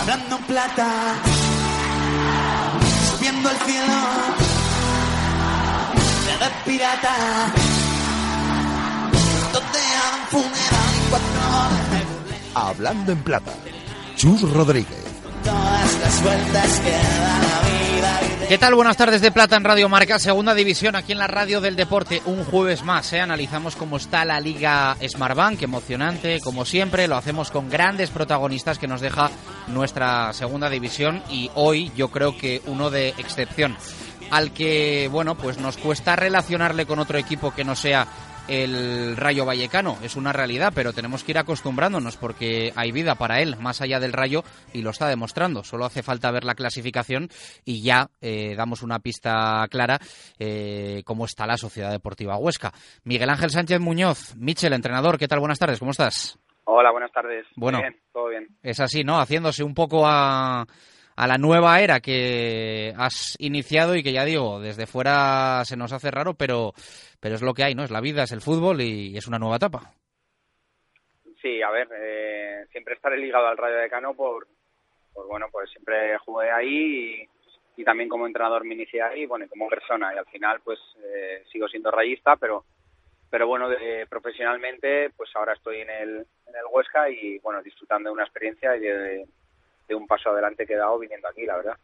Hablando 0.00 0.36
en 0.36 0.42
plata, 0.44 1.14
subiendo 3.10 3.50
el 3.50 3.56
cielo, 3.58 3.94
de 6.40 6.70
pirata, 6.70 7.14
donde 9.52 9.78
hagan 9.78 10.26
funeral 10.30 10.92
y 10.96 11.10
cuatro 11.10 11.40
de 11.90 12.00
Hablando 12.54 13.12
en 13.12 13.22
plata, 13.22 13.52
Chus 14.16 14.42
Rodríguez. 14.52 15.04
todas 15.44 15.98
las 16.00 16.22
vueltas 16.22 16.80
que 16.80 16.90
da 16.90 17.38
la 17.38 17.58
vida. 17.68 18.39
¿Qué 18.50 18.58
tal? 18.58 18.74
Buenas 18.74 18.96
tardes 18.96 19.20
de 19.20 19.30
Plata 19.30 19.54
en 19.54 19.62
Radio 19.62 19.88
Marca, 19.88 20.18
segunda 20.18 20.54
división 20.54 20.96
aquí 20.96 21.12
en 21.12 21.18
la 21.18 21.28
radio 21.28 21.60
del 21.60 21.76
deporte. 21.76 22.20
Un 22.24 22.42
jueves 22.42 22.82
más, 22.82 23.12
¿eh? 23.12 23.20
analizamos 23.20 23.76
cómo 23.76 23.96
está 23.96 24.24
la 24.24 24.40
Liga 24.40 24.96
Smartbank, 25.08 25.62
emocionante, 25.62 26.40
como 26.40 26.64
siempre, 26.64 27.06
lo 27.06 27.14
hacemos 27.14 27.52
con 27.52 27.70
grandes 27.70 28.10
protagonistas 28.10 28.80
que 28.80 28.88
nos 28.88 29.00
deja 29.00 29.30
nuestra 29.68 30.32
segunda 30.32 30.68
división 30.68 31.22
y 31.30 31.48
hoy 31.54 31.92
yo 31.94 32.08
creo 32.08 32.36
que 32.36 32.60
uno 32.66 32.90
de 32.90 33.10
excepción 33.18 33.76
al 34.32 34.52
que, 34.52 35.08
bueno, 35.12 35.36
pues 35.36 35.58
nos 35.58 35.76
cuesta 35.76 36.16
relacionarle 36.16 36.86
con 36.86 36.98
otro 36.98 37.18
equipo 37.18 37.54
que 37.54 37.62
no 37.62 37.76
sea 37.76 38.08
el 38.48 39.16
Rayo 39.16 39.44
Vallecano. 39.44 39.98
Es 40.02 40.16
una 40.16 40.32
realidad, 40.32 40.72
pero 40.74 40.92
tenemos 40.92 41.24
que 41.24 41.32
ir 41.32 41.38
acostumbrándonos 41.38 42.16
porque 42.16 42.72
hay 42.76 42.92
vida 42.92 43.14
para 43.14 43.40
él, 43.40 43.56
más 43.58 43.80
allá 43.80 44.00
del 44.00 44.12
Rayo, 44.12 44.42
y 44.72 44.82
lo 44.82 44.90
está 44.90 45.08
demostrando. 45.08 45.64
Solo 45.64 45.84
hace 45.84 46.02
falta 46.02 46.30
ver 46.30 46.44
la 46.44 46.54
clasificación 46.54 47.28
y 47.64 47.82
ya 47.82 48.10
eh, 48.20 48.54
damos 48.56 48.82
una 48.82 48.98
pista 49.00 49.66
clara 49.70 49.98
eh, 50.38 51.02
cómo 51.04 51.24
está 51.24 51.46
la 51.46 51.56
Sociedad 51.56 51.90
Deportiva 51.90 52.36
Huesca. 52.36 52.72
Miguel 53.04 53.30
Ángel 53.30 53.50
Sánchez 53.50 53.80
Muñoz, 53.80 54.36
Michel, 54.36 54.72
entrenador, 54.72 55.18
¿qué 55.18 55.28
tal? 55.28 55.40
Buenas 55.40 55.58
tardes, 55.58 55.78
¿cómo 55.78 55.90
estás? 55.92 56.38
Hola, 56.64 56.92
buenas 56.92 57.12
tardes. 57.12 57.46
Bueno. 57.56 57.78
Bien, 57.80 57.96
todo 58.12 58.28
bien. 58.28 58.46
Es 58.62 58.80
así, 58.80 59.02
¿no? 59.02 59.18
Haciéndose 59.18 59.64
un 59.64 59.74
poco 59.74 60.06
a, 60.06 60.64
a 61.22 61.26
la 61.26 61.36
nueva 61.36 61.80
era 61.80 62.00
que 62.00 62.94
has 62.96 63.36
iniciado 63.38 63.94
y 63.94 64.02
que 64.02 64.12
ya 64.12 64.24
digo, 64.24 64.58
desde 64.58 64.86
fuera 64.86 65.62
se 65.66 65.76
nos 65.76 65.92
hace 65.92 66.10
raro, 66.10 66.32
pero, 66.32 66.72
pero 67.20 67.34
es 67.34 67.42
lo 67.42 67.52
que 67.52 67.62
hay, 67.62 67.74
¿no? 67.74 67.82
Es 67.84 67.90
la 67.90 68.00
vida, 68.00 68.22
es 68.22 68.32
el 68.32 68.40
fútbol 68.40 68.80
y 68.80 69.14
es 69.18 69.26
una 69.28 69.38
nueva 69.38 69.56
etapa. 69.56 69.92
Sí, 71.42 71.60
a 71.62 71.70
ver, 71.70 71.88
eh, 71.94 72.64
siempre 72.72 72.94
estaré 72.94 73.18
ligado 73.18 73.46
al 73.48 73.56
Rayo 73.58 73.76
Decano 73.76 74.14
por, 74.14 74.46
por 75.12 75.26
bueno, 75.26 75.46
pues 75.52 75.68
siempre 75.70 76.16
jugué 76.18 76.50
ahí 76.50 77.28
y, 77.76 77.80
y 77.82 77.84
también 77.84 78.08
como 78.08 78.26
entrenador 78.26 78.64
me 78.64 78.74
inicié 78.74 79.02
ahí, 79.02 79.26
bueno, 79.26 79.44
y 79.44 79.48
como 79.48 79.68
persona 79.68 80.14
y 80.14 80.18
al 80.18 80.26
final 80.26 80.60
pues 80.64 80.78
eh, 81.04 81.42
sigo 81.52 81.68
siendo 81.68 81.90
rayista, 81.90 82.36
pero 82.36 82.64
pero 83.30 83.46
bueno, 83.46 83.68
de- 83.68 84.06
profesionalmente 84.08 85.10
pues 85.16 85.30
ahora 85.36 85.52
estoy 85.52 85.82
en 85.82 85.90
el, 85.90 86.10
en 86.46 86.54
el 86.56 86.64
Huesca 86.70 87.08
y 87.10 87.38
bueno, 87.40 87.62
disfrutando 87.62 88.08
de 88.08 88.14
una 88.14 88.24
experiencia 88.24 88.74
y 88.76 88.80
de, 88.80 89.26
de 89.90 89.96
un 89.96 90.06
paso 90.06 90.30
adelante 90.30 90.64
que 90.64 90.74
he 90.74 90.76
dado 90.76 90.98
viniendo 91.00 91.28
aquí, 91.28 91.44
la 91.44 91.56
verdad. 91.56 91.76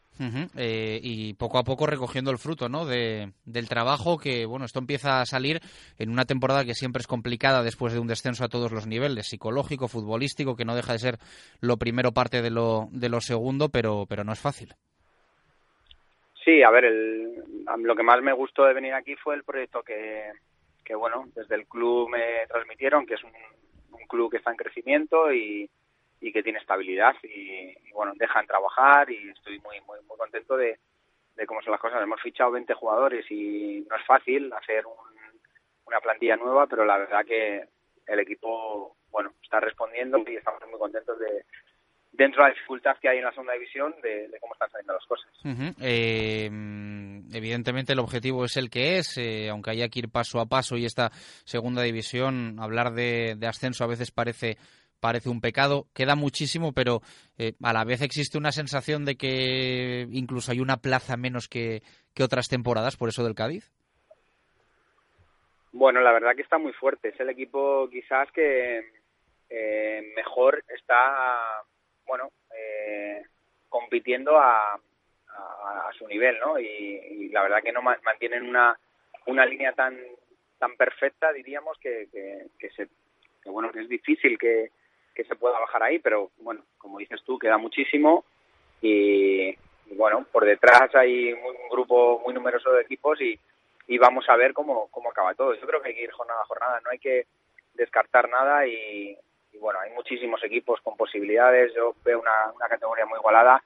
Eh, 0.57 1.01
y 1.03 1.35
poco 1.35 1.59
a 1.59 1.65
poco 1.65 1.87
recogiendo 1.87 2.31
el 2.31 2.39
fruto 2.39 2.69
¿no? 2.69 2.87
de, 2.87 3.33
del 3.45 3.69
trabajo 3.69 4.17
que 4.17 4.47
bueno 4.47 4.65
esto 4.65 4.79
empieza 4.79 5.21
a 5.21 5.27
salir 5.27 5.61
en 5.99 6.09
una 6.09 6.25
temporada 6.25 6.65
que 6.65 6.73
siempre 6.73 7.01
es 7.01 7.07
complicada 7.07 7.63
después 7.63 7.93
de 7.93 7.99
un 7.99 8.07
descenso 8.07 8.43
a 8.43 8.49
todos 8.49 8.73
los 8.73 8.87
niveles 8.87 9.27
psicológico 9.27 9.89
futbolístico 9.89 10.57
que 10.57 10.65
no 10.65 10.75
deja 10.75 10.93
de 10.93 11.01
ser 11.01 11.19
lo 11.61 11.77
primero 11.77 12.13
parte 12.13 12.41
de 12.41 12.51
lo, 12.51 12.89
de 12.93 13.11
lo 13.11 13.21
segundo 13.21 13.69
pero 13.69 14.07
pero 14.09 14.25
no 14.25 14.33
es 14.33 14.41
fácil 14.41 14.75
Sí, 16.43 16.63
a 16.63 16.71
ver, 16.71 16.85
el, 16.85 17.43
lo 17.81 17.97
que 17.97 18.05
más 18.05 18.23
me 18.23 18.33
gustó 18.33 18.65
de 18.65 18.73
venir 18.73 18.95
aquí 18.95 19.17
fue 19.17 19.35
el 19.35 19.43
proyecto 19.43 19.83
que, 19.83 20.31
que 20.85 20.95
bueno, 20.95 21.25
desde 21.35 21.57
el 21.57 21.67
club 21.67 22.09
me 22.09 22.47
transmitieron, 22.47 23.05
que 23.05 23.15
es 23.15 23.25
un, 23.25 23.33
un 23.91 24.07
club 24.07 24.31
que 24.31 24.37
está 24.37 24.53
en 24.53 24.57
crecimiento 24.57 25.33
y, 25.33 25.69
y 26.21 26.33
que 26.33 26.43
tiene 26.43 26.59
estabilidad 26.59 27.15
y, 27.23 27.75
bueno, 27.93 28.13
dejan 28.17 28.47
trabajar 28.47 29.11
y 29.11 29.29
estoy 29.31 29.59
muy, 29.61 29.81
muy, 29.83 29.99
muy 30.09 30.17
contento 30.17 30.57
de, 30.57 30.79
cómo 31.47 31.61
son 31.63 31.73
las 31.73 31.81
cosas. 31.81 32.03
Hemos 32.03 32.21
fichado 32.23 32.53
20 32.53 32.73
jugadores 32.75 33.31
y 33.31 33.87
no 33.89 33.97
es 33.97 34.07
fácil 34.07 34.53
hacer 34.53 34.87
un- 34.87 34.95
una 35.87 36.01
plantilla 36.01 36.37
nueva, 36.37 36.67
pero 36.67 36.85
la 36.85 36.97
verdad 36.99 37.25
que 37.25 37.65
el 38.07 38.19
equipo, 38.21 38.97
bueno, 39.11 39.33
está 39.43 39.61
respondiendo 39.61 40.19
y 40.27 40.37
estamos 40.37 40.61
muy 40.69 40.79
contentos 40.79 41.19
de, 41.19 41.45
dentro 42.13 42.43
de 42.43 42.49
la 42.49 42.55
dificultad 42.55 42.97
que 43.01 43.09
hay 43.09 43.19
en 43.19 43.25
la 43.25 43.31
segunda 43.31 43.53
división, 43.53 43.95
de, 44.03 44.29
cómo 44.41 44.55
están 44.55 44.71
saliendo 44.71 44.95
las 44.95 45.07
cosas. 45.07 45.31
Eh, 45.81 46.47
evidentemente 47.35 47.93
el 47.93 47.99
objetivo 48.01 48.45
es 48.47 48.57
el 48.57 48.71
que 48.71 48.99
es, 48.99 49.17
eh, 49.19 49.49
aunque 49.51 49.71
haya 49.71 49.89
que 49.89 49.99
ir 50.01 50.09
paso 50.09 50.41
a 50.41 50.47
paso 50.47 50.77
y 50.77 50.87
esta 50.87 51.11
segunda 51.45 51.83
división, 51.83 52.57
hablar 52.59 52.93
de 52.93 53.37
ascenso 53.47 53.85
a 53.85 53.89
veces 53.89 54.11
parece 54.11 54.57
parece 55.01 55.29
un 55.29 55.41
pecado, 55.41 55.87
queda 55.95 56.15
muchísimo, 56.15 56.73
pero 56.73 57.01
eh, 57.39 57.53
a 57.63 57.73
la 57.73 57.85
vez 57.85 58.03
existe 58.03 58.39
una 58.39 58.53
sensación 58.53 59.05
de 59.05 59.17
que 59.17 60.07
incluso 60.11 60.53
hay 60.53 60.61
una 60.61 60.79
plaza 60.79 61.17
menos 61.17 61.49
que, 61.49 61.83
que 62.15 62.23
otras 62.25 62.49
temporadas, 62.49 62.97
por 62.97 63.09
eso 63.09 63.25
del 63.25 63.35
Cádiz. 63.35 63.71
Bueno, 65.73 66.01
la 66.01 66.13
verdad 66.13 66.35
que 66.35 66.43
está 66.43 66.59
muy 66.59 66.73
fuerte. 66.73 67.09
Es 67.09 67.21
el 67.21 67.29
equipo 67.31 67.89
quizás 67.91 68.31
que 68.33 68.83
eh, 69.51 70.13
mejor 70.17 70.65
está, 70.69 71.63
bueno, 72.07 72.31
eh, 72.57 73.23
compitiendo 73.69 74.39
a, 74.39 74.75
a- 74.75 75.91
su 75.99 76.07
nivel, 76.09 76.39
¿no? 76.41 76.59
Y, 76.59 77.29
la 77.31 77.43
verdad 77.43 77.63
que 77.63 77.73
no 77.73 77.83
ma- 77.83 77.99
mantienen 78.05 78.45
una, 78.45 78.79
una 79.27 79.45
línea 79.45 79.73
tan 79.73 79.99
tan 80.59 80.75
perfecta, 80.77 81.31
diríamos, 81.35 81.77
que, 81.79 82.09
que, 82.11 82.47
que 82.59 82.71
se, 82.71 82.89
que 83.43 83.51
bueno, 83.51 83.71
que 83.71 83.81
es 83.83 83.89
difícil 83.91 84.39
que, 84.39 84.71
que 85.17 85.25
se 85.25 85.35
pueda 85.35 85.59
bajar 85.59 85.83
ahí, 85.83 85.99
pero 85.99 86.31
bueno, 86.39 86.63
como 86.77 86.99
dices 86.99 87.23
tú, 87.25 87.39
queda 87.39 87.57
muchísimo. 87.57 88.25
Y, 88.83 89.57
bueno, 89.97 90.27
por 90.31 90.45
detrás 90.45 90.95
hay 90.95 91.33
un 91.33 91.69
grupo 91.71 92.21
muy 92.25 92.35
numeroso 92.35 92.71
de 92.73 92.83
equipos 92.83 93.19
y, 93.21 93.41
vamos 93.99 94.29
a 94.29 94.37
ver 94.37 94.53
cómo, 94.53 94.89
cómo 94.91 95.11
acaba 95.11 95.35
todo. 95.35 95.55
Yo 95.55 95.67
creo 95.67 95.81
que 95.81 95.89
hay 95.89 95.95
que 95.95 96.03
ir 96.03 96.11
jornada 96.11 96.43
a 96.43 96.47
jornada, 96.47 96.81
no 96.85 96.91
hay 96.91 96.99
que 96.99 97.27
descartar 97.75 98.29
nada 98.29 98.67
y, 98.67 99.17
y 99.53 99.59
bueno, 99.59 99.81
hay 99.81 99.91
muchísimos 99.93 100.43
equipos 100.45 100.81
con 100.83 100.97
posibilidades, 100.97 101.73
yo 101.75 101.95
veo 102.05 102.21
una, 102.21 102.53
una 102.55 102.69
categoría 102.69 103.07
muy 103.07 103.19
igualada 103.19 103.63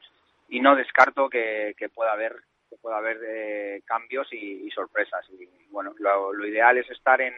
y 0.49 0.60
no 0.60 0.77
descarto 0.77 1.28
que, 1.28 1.75
que 1.77 1.89
pueda 1.89 2.12
haber 2.12 2.37
que 2.69 2.77
pueda 2.77 2.99
haber 2.99 3.19
eh, 3.27 3.83
cambios 3.84 4.33
y, 4.33 4.66
y 4.66 4.71
sorpresas. 4.71 5.27
Y 5.31 5.49
bueno, 5.71 5.93
lo, 5.99 6.33
lo 6.33 6.47
ideal 6.47 6.78
es 6.78 6.89
estar 6.91 7.21
en, 7.21 7.34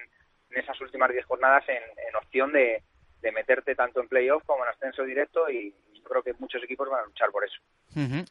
en 0.51 0.61
esas 0.61 0.79
últimas 0.83 1.11
10 1.11 1.25
jornadas 1.25 1.67
en, 1.69 1.83
en 2.09 2.17
opción 2.17 2.53
de, 2.53 2.83
de 3.23 3.33
meterte 3.33 3.75
tanto 3.75 4.01
en 4.01 4.09
playoff 4.09 4.43
como 4.45 4.65
en 4.65 4.71
ascenso 4.71 5.05
directo 5.05 5.49
y 5.49 5.73
yo 5.95 6.03
creo 6.03 6.23
que 6.23 6.35
muchos 6.39 6.63
equipos 6.63 6.89
van 6.91 7.01
a 7.01 7.07
luchar 7.07 7.31
por 7.31 7.45
eso. 7.45 7.59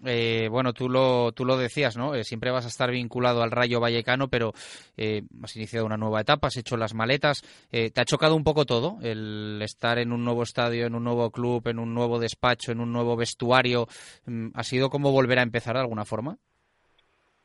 Eh, 0.05 0.47
bueno, 0.49 0.73
tú 0.73 0.89
lo, 0.89 1.31
tú 1.31 1.45
lo 1.45 1.55
decías, 1.55 1.95
¿no? 1.95 2.15
Eh, 2.15 2.23
siempre 2.23 2.51
vas 2.51 2.65
a 2.65 2.67
estar 2.67 2.89
vinculado 2.91 3.43
al 3.43 3.51
Rayo 3.51 3.79
Vallecano, 3.79 4.27
pero 4.27 4.53
eh, 4.97 5.21
has 5.43 5.55
iniciado 5.55 5.85
una 5.85 5.97
nueva 5.97 6.21
etapa, 6.21 6.47
has 6.47 6.57
hecho 6.57 6.77
las 6.77 6.93
maletas. 6.93 7.41
Eh, 7.71 7.91
¿Te 7.91 8.01
ha 8.01 8.05
chocado 8.05 8.35
un 8.35 8.43
poco 8.43 8.65
todo? 8.65 8.97
El 9.01 9.61
estar 9.61 9.99
en 9.99 10.11
un 10.11 10.25
nuevo 10.25 10.43
estadio, 10.43 10.85
en 10.85 10.95
un 10.95 11.03
nuevo 11.03 11.31
club, 11.31 11.67
en 11.67 11.79
un 11.79 11.93
nuevo 11.93 12.19
despacho, 12.19 12.71
en 12.71 12.81
un 12.81 12.91
nuevo 12.91 13.15
vestuario. 13.15 13.87
Mm, 14.25 14.49
¿Ha 14.55 14.63
sido 14.63 14.89
como 14.89 15.11
volver 15.11 15.39
a 15.39 15.43
empezar 15.43 15.75
de 15.75 15.81
alguna 15.81 16.05
forma? 16.05 16.37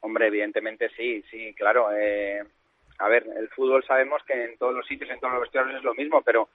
Hombre, 0.01 0.29
evidentemente 0.29 0.89
sí, 0.97 1.23
sí, 1.31 1.55
claro. 1.55 1.91
Eh, 1.93 2.43
a 2.99 3.09
ver, 3.09 3.27
el 3.37 3.49
fútbol 3.51 3.85
sabemos 3.87 4.23
que 4.27 4.45
en 4.45 4.57
todos 4.57 4.75
los 4.75 4.87
sitios, 4.87 5.11
en 5.11 5.21
todos 5.21 5.35
los 5.35 5.43
vestuarios 5.43 5.79
es 5.79 5.85
lo 5.85 5.95
mismo, 5.95 6.23
pero 6.23 6.49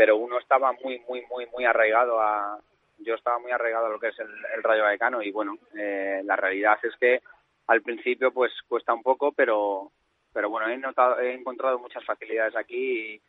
pero 0.00 0.16
uno 0.16 0.38
estaba 0.38 0.72
muy, 0.82 0.98
muy, 1.00 1.26
muy, 1.26 1.46
muy 1.52 1.66
arraigado 1.66 2.22
a... 2.22 2.58
Yo 3.00 3.16
estaba 3.16 3.38
muy 3.38 3.52
arraigado 3.52 3.84
a 3.84 3.90
lo 3.90 4.00
que 4.00 4.08
es 4.08 4.18
el, 4.18 4.30
el 4.56 4.62
Rayo 4.62 4.84
Vallecano 4.84 5.20
y 5.20 5.30
bueno, 5.30 5.58
eh, 5.76 6.22
la 6.24 6.36
realidad 6.36 6.78
es 6.82 6.96
que 6.96 7.20
al 7.66 7.82
principio 7.82 8.32
pues 8.32 8.50
cuesta 8.66 8.94
un 8.94 9.02
poco, 9.02 9.32
pero 9.32 9.92
pero 10.32 10.48
bueno, 10.48 10.70
he, 10.70 10.78
notado, 10.78 11.20
he 11.20 11.34
encontrado 11.34 11.78
muchas 11.78 12.02
facilidades 12.02 12.56
aquí 12.56 13.20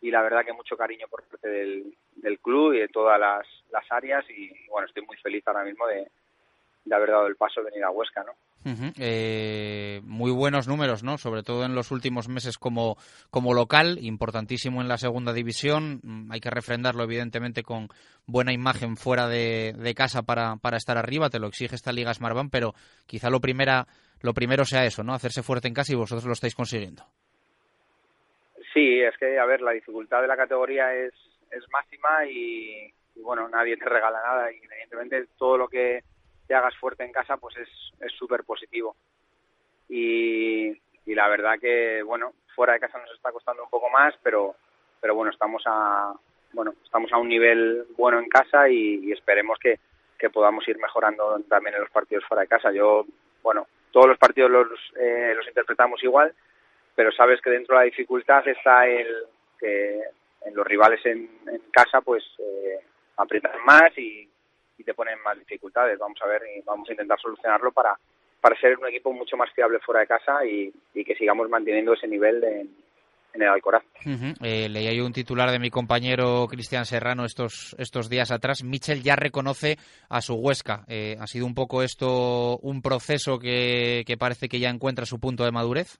y, 0.00 0.10
la 0.10 0.22
verdad 0.22 0.46
que 0.46 0.54
mucho 0.54 0.78
cariño 0.78 1.08
por 1.10 1.24
parte 1.24 1.46
del, 1.46 1.94
del 2.16 2.38
club 2.38 2.72
y 2.72 2.78
de 2.78 2.88
todas 2.88 3.20
las, 3.20 3.46
las 3.70 3.84
áreas 3.92 4.24
y 4.30 4.50
bueno, 4.70 4.86
estoy 4.86 5.04
muy 5.04 5.18
feliz 5.18 5.46
ahora 5.46 5.64
mismo 5.64 5.86
de, 5.86 6.10
de 6.84 6.94
haber 6.94 7.10
dado 7.10 7.26
el 7.26 7.36
paso 7.36 7.60
de 7.60 7.70
venir 7.70 7.84
a 7.84 7.90
Huesca, 7.90 8.22
¿no? 8.24 8.32
Ujú. 8.70 8.92
Eh, 8.98 10.00
muy 10.04 10.30
buenos 10.30 10.66
números, 10.68 11.02
¿no? 11.02 11.18
Sobre 11.18 11.42
todo 11.42 11.64
en 11.64 11.74
los 11.74 11.90
últimos 11.90 12.28
meses 12.28 12.56
como, 12.56 12.96
como 13.30 13.52
local, 13.52 13.98
importantísimo 14.00 14.80
en 14.80 14.88
la 14.88 14.96
segunda 14.96 15.32
división. 15.34 16.00
Mm, 16.02 16.32
Hay 16.32 16.40
que 16.40 16.50
refrendarlo, 16.50 17.04
evidentemente, 17.04 17.62
con 17.62 17.88
buena 18.26 18.52
imagen 18.54 18.96
fuera 18.96 19.28
de, 19.28 19.74
de 19.76 19.94
casa 19.94 20.22
para, 20.22 20.56
para 20.56 20.78
estar 20.78 20.96
arriba. 20.96 21.28
Te 21.28 21.38
lo 21.38 21.48
exige 21.48 21.74
esta 21.74 21.92
Liga 21.92 22.14
Smartbank, 22.14 22.50
pero 22.50 22.72
quizá 23.06 23.28
lo, 23.28 23.40
primera, 23.40 23.86
lo 24.22 24.32
primero 24.32 24.64
sea 24.64 24.86
eso, 24.86 25.02
¿no? 25.02 25.12
Hacerse 25.12 25.42
fuerte 25.42 25.68
en 25.68 25.74
casa 25.74 25.92
y 25.92 25.96
vosotros 25.96 26.24
lo 26.24 26.32
estáis 26.32 26.54
consiguiendo. 26.54 27.04
Sí, 28.72 29.00
es 29.00 29.16
que, 29.18 29.38
a 29.38 29.44
ver, 29.44 29.60
la 29.60 29.72
dificultad 29.72 30.22
de 30.22 30.28
la 30.28 30.36
categoría 30.36 30.92
es, 30.94 31.12
es 31.50 31.62
máxima 31.70 32.26
y, 32.26 32.92
y, 33.14 33.20
bueno, 33.20 33.48
nadie 33.48 33.76
te 33.76 33.84
regala 33.84 34.20
nada 34.22 34.50
y 34.50 34.56
evidentemente 34.56 35.28
todo 35.38 35.58
lo 35.58 35.68
que 35.68 36.02
te 36.46 36.54
hagas 36.54 36.76
fuerte 36.76 37.04
en 37.04 37.12
casa 37.12 37.36
pues 37.36 37.56
es 37.56 37.68
es 38.00 38.12
súper 38.12 38.44
positivo. 38.44 38.96
Y, 39.88 40.68
y 41.06 41.14
la 41.14 41.28
verdad 41.28 41.58
que, 41.60 42.02
bueno, 42.02 42.32
fuera 42.54 42.72
de 42.72 42.80
casa 42.80 42.98
nos 42.98 43.10
está 43.12 43.32
costando 43.32 43.64
un 43.64 43.70
poco 43.70 43.90
más, 43.90 44.14
pero 44.22 44.56
pero 45.00 45.14
bueno, 45.14 45.30
estamos 45.30 45.62
a, 45.66 46.14
bueno, 46.54 46.72
estamos 46.82 47.12
a 47.12 47.18
un 47.18 47.28
nivel 47.28 47.84
bueno 47.98 48.18
en 48.18 48.26
casa 48.26 48.70
y, 48.70 49.12
esperemos 49.12 49.58
que, 49.58 49.78
que, 50.18 50.30
podamos 50.30 50.66
ir 50.66 50.78
mejorando 50.78 51.38
también 51.46 51.74
en 51.74 51.82
los 51.82 51.90
partidos 51.90 52.24
fuera 52.24 52.40
de 52.40 52.48
casa. 52.48 52.72
Yo, 52.72 53.04
bueno, 53.42 53.66
todos 53.90 54.06
los 54.06 54.16
partidos 54.16 54.50
los, 54.50 54.66
eh, 54.98 55.34
los 55.36 55.46
interpretamos 55.46 56.02
igual, 56.02 56.34
pero 56.94 57.12
sabes 57.12 57.42
que 57.42 57.50
dentro 57.50 57.74
de 57.74 57.80
la 57.80 57.84
dificultad 57.84 58.48
está 58.48 58.86
el 58.86 59.26
que 59.60 60.00
en 60.46 60.54
los 60.54 60.66
rivales 60.66 61.04
en, 61.04 61.28
en 61.48 61.60
casa 61.70 62.00
pues 62.00 62.24
eh, 62.38 62.80
aprietan 63.18 63.62
más 63.62 63.96
y, 63.98 64.26
y 64.78 64.84
te 64.84 64.94
ponen 64.94 65.20
más 65.22 65.38
dificultades. 65.38 65.98
Vamos 65.98 66.18
a 66.22 66.26
ver 66.26 66.42
y 66.56 66.60
vamos 66.62 66.88
a 66.88 66.92
intentar 66.92 67.20
solucionarlo 67.20 67.72
para, 67.72 67.98
para 68.40 68.58
ser 68.60 68.78
un 68.78 68.88
equipo 68.88 69.12
mucho 69.12 69.36
más 69.36 69.52
fiable 69.52 69.78
fuera 69.80 70.00
de 70.00 70.06
casa 70.06 70.44
y, 70.44 70.72
que 70.92 71.14
sigamos 71.16 71.48
manteniendo 71.48 71.94
ese 71.94 72.06
nivel 72.06 72.42
en 73.34 73.42
el 73.42 73.48
Alcoraz. 73.48 73.82
Eh, 74.42 74.68
leía 74.68 74.92
yo 74.92 75.04
un 75.04 75.12
titular 75.12 75.50
de 75.50 75.58
mi 75.58 75.70
compañero 75.70 76.46
Cristian 76.48 76.86
Serrano 76.86 77.24
estos, 77.24 77.74
estos 77.78 78.08
días 78.08 78.30
atrás. 78.30 78.62
Michel 78.62 79.02
ya 79.02 79.16
reconoce 79.16 79.76
a 80.08 80.20
su 80.20 80.34
Huesca. 80.34 80.84
Eh, 80.88 81.16
¿Ha 81.18 81.26
sido 81.26 81.46
un 81.46 81.54
poco 81.54 81.82
esto 81.82 82.58
un 82.58 82.80
proceso 82.80 83.38
que, 83.38 84.04
que 84.06 84.16
parece 84.16 84.48
que 84.48 84.60
ya 84.60 84.70
encuentra 84.70 85.06
su 85.06 85.18
punto 85.18 85.44
de 85.44 85.52
madurez? 85.52 85.98